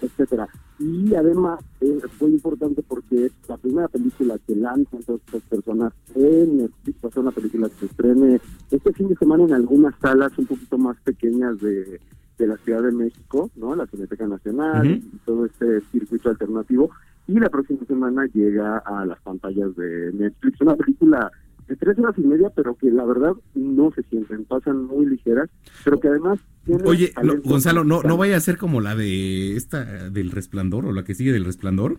[0.00, 0.48] etcétera.
[0.78, 5.92] Y además eh, fue importante porque es la primera película que lanzan todas estas personas
[6.16, 8.40] en Netflix, va a ser una película que se estrene
[8.70, 12.00] este fin de semana en algunas salas un poquito más pequeñas de,
[12.38, 13.76] de la Ciudad de México, ¿no?
[13.76, 16.90] La Cineteca Nacional y todo este circuito alternativo.
[17.26, 20.60] Y la próxima semana llega a las pantallas de Netflix.
[20.60, 21.30] Una película
[21.68, 25.48] de tres horas y media, pero que la verdad no se sienten, pasan muy ligeras,
[25.82, 26.38] pero que además
[26.84, 30.92] Oye, no, Gonzalo, no, no vaya a ser como la de esta del resplandor o
[30.92, 31.98] la que sigue del resplandor.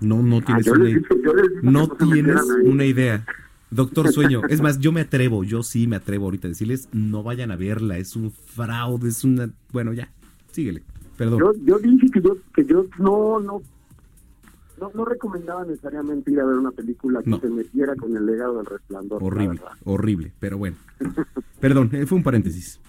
[0.00, 1.00] No, no tienes yo una dije
[1.62, 3.24] No tienes una idea.
[3.70, 7.22] Doctor Sueño, es más, yo me atrevo, yo sí me atrevo ahorita a decirles, no
[7.22, 9.50] vayan a verla, es un fraude, es una...
[9.72, 10.10] Bueno, ya,
[10.50, 10.82] síguele,
[11.16, 11.38] perdón.
[11.38, 13.62] Yo, yo dije que yo, que yo no, no,
[14.80, 17.40] no, no recomendaba necesariamente ir a ver una película que No.
[17.40, 19.20] se metiera con el legado del resplandor.
[19.22, 20.76] la horrible, horrible, pero bueno.
[21.60, 22.80] Perdón, eh, fue un paréntesis.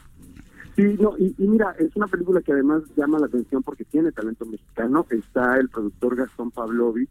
[0.75, 4.11] Sí, no, y, y mira, es una película que además llama la atención porque tiene
[4.13, 5.05] talento mexicano.
[5.09, 7.09] Está el productor Gastón Pavlovich,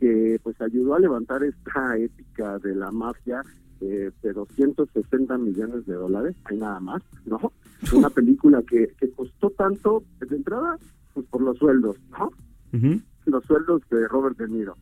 [0.00, 3.42] que pues ayudó a levantar esta épica de la mafia
[3.80, 7.52] eh, de 260 millones de dólares, hay nada más, ¿no?
[7.94, 10.76] Una película que, que costó tanto, de entrada,
[11.14, 12.32] pues por los sueldos, ¿no?
[12.72, 13.00] Ujú.
[13.30, 14.76] Los sueldos de Robert De Niro.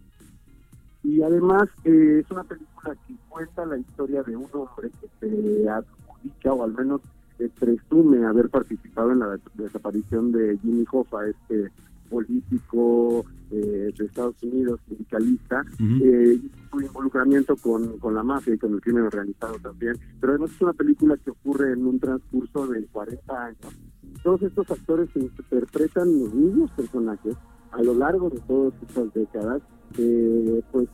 [1.03, 5.69] Y además eh, es una película que cuenta la historia de un hombre que se
[5.69, 7.03] adjudica o al menos
[7.39, 11.71] eh, presume haber participado en la desaparición de Jimmy Hoffa, este
[12.09, 18.59] político eh, de Estados Unidos, sindicalista, eh, y su involucramiento con, con la mafia y
[18.59, 19.95] con el crimen organizado también.
[20.21, 23.79] Pero además es una película que ocurre en un transcurso de 40 años.
[24.23, 27.35] Todos estos actores interpretan los mismos personajes
[27.75, 29.63] a lo largo de todas estas décadas,
[29.99, 30.89] eh, pues,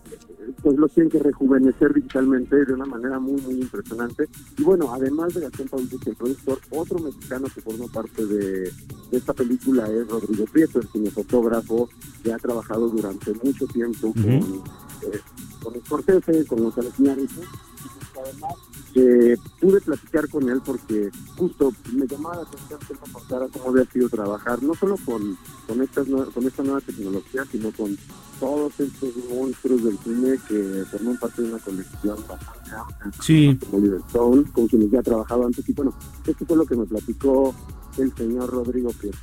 [0.63, 4.29] pues los tienen que rejuvenecer digitalmente de una manera muy, muy impresionante.
[4.59, 8.71] Y bueno, además de Gastón Paulucci, el productor, otro mexicano que forma parte de,
[9.11, 11.89] de esta película es Rodrigo Prieto, el cinefotógrafo
[12.23, 15.21] que ha trabajado durante mucho tiempo con, eh,
[15.63, 21.73] con Scorsese, con González Iñárritu, y pues, además eh, pude platicar con él porque justo
[21.93, 25.37] me llamaba la atención que me contara cómo había sido trabajar, no solo con,
[25.67, 27.97] con, estas, con esta nueva tecnología, sino con
[28.41, 33.59] todos estos monstruos del cine que forman parte de una colección bastante amplia, Sí.
[33.61, 35.69] como Oliver Stone, con quienes ya he trabajado antes.
[35.69, 35.95] Y bueno,
[36.27, 37.55] esto fue lo que me platicó
[37.99, 39.19] el señor Rodrigo Prieto.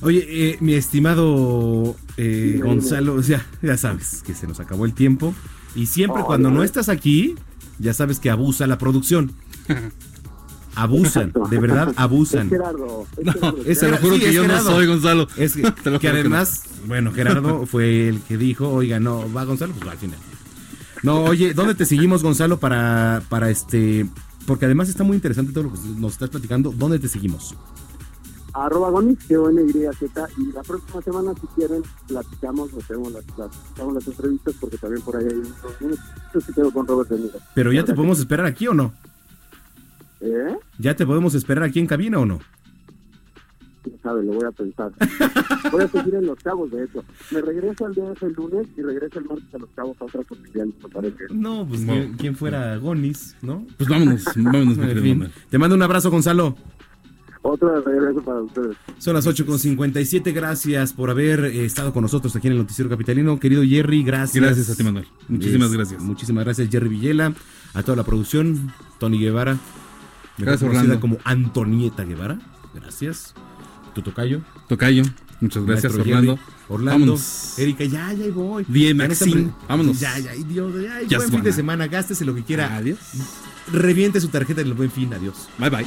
[0.00, 5.32] Oye, eh, mi estimado eh, Gonzalo, sea, ya sabes que se nos acabó el tiempo
[5.76, 6.56] y siempre Oh, cuando no.
[6.56, 7.36] no estás aquí,
[7.78, 9.32] ya sabes que abusa la producción.
[10.74, 11.48] Abusan, Exacto.
[11.50, 12.46] de verdad abusan.
[12.46, 13.06] Es Gerardo.
[13.18, 13.62] es No, Gerardo.
[13.64, 15.28] te lo juro Sí, que yo no soy Gonzalo.
[15.36, 16.14] Es que, Te lo que juro que no.
[16.36, 20.18] además, bueno, Gerardo fue el que dijo, oiga, no, va Gonzalo, pues va al final.
[21.02, 24.06] No, oye, ¿dónde te seguimos, Gonzalo, para, para este...
[24.46, 26.72] Porque además está muy interesante todo lo que nos estás platicando.
[26.76, 27.54] ¿Dónde te seguimos?
[28.54, 30.28] Arroba Gonis, G-O-N-Y-Z.
[30.38, 35.02] Y la próxima semana, si quieren, platicamos, hacemos las, las, hacemos las entrevistas, porque también
[35.02, 35.34] por ahí hay
[35.80, 37.38] unos que tengo con Robert De Niro.
[37.54, 38.92] Pero ya te podemos esperar aquí o no?
[40.20, 40.56] ¿Eh?
[40.78, 42.40] ¿Ya te podemos esperar aquí en cabina o no?
[43.82, 44.92] quién sabe, lo voy a pensar.
[45.72, 47.04] voy a seguir en Los Cabos, de hecho.
[47.30, 50.22] Me regreso al DF el lunes y regreso el martes a Los Cabos a otra
[50.24, 51.24] cotidiana, me parece.
[51.30, 51.92] No, pues No.
[51.92, 53.66] ¿quién, quién fuera Gonis, ¿no?
[53.76, 55.20] Pues vámonos, vámonos, mi.
[55.50, 56.56] Te mando un abrazo, Gonzalo.
[57.44, 58.76] Otro de regreso para ustedes.
[58.98, 60.30] Son las 8 con 57.
[60.32, 63.38] Gracias por haber eh, estado con nosotros aquí en el Noticiero Capitalino.
[63.40, 64.42] Querido Jerry, gracias.
[64.42, 65.06] Gracias a ti, Manuel.
[65.28, 66.02] Muchísimas Es- gracias.
[66.02, 67.34] Muchísimas gracias, Jerry Villela.
[67.74, 69.58] A toda la producción, Tony Guevara.
[70.38, 71.00] Gracias, Orlando.
[71.00, 72.38] como Antonieta Guevara.
[72.74, 73.34] Gracias.
[73.94, 74.40] Tu tocayo.
[74.68, 75.02] Tocayo,
[75.40, 76.36] muchas gracias, Maestro Orlando.
[76.36, 76.48] Jerry.
[76.68, 76.92] Orlando.
[77.00, 77.58] Vámonos.
[77.58, 78.64] Erika, ya, ya voy.
[78.68, 79.50] Die Maxine.
[79.68, 79.98] Vámonos.
[80.00, 80.72] Ya, ya, Dios,
[81.08, 81.86] ya, buen es fin de semana.
[81.88, 82.76] Gástese lo que quiera.
[82.76, 82.98] Adiós.
[83.72, 85.12] Reviente su tarjeta del buen fin.
[85.12, 85.48] Adiós.
[85.58, 85.86] Bye, bye.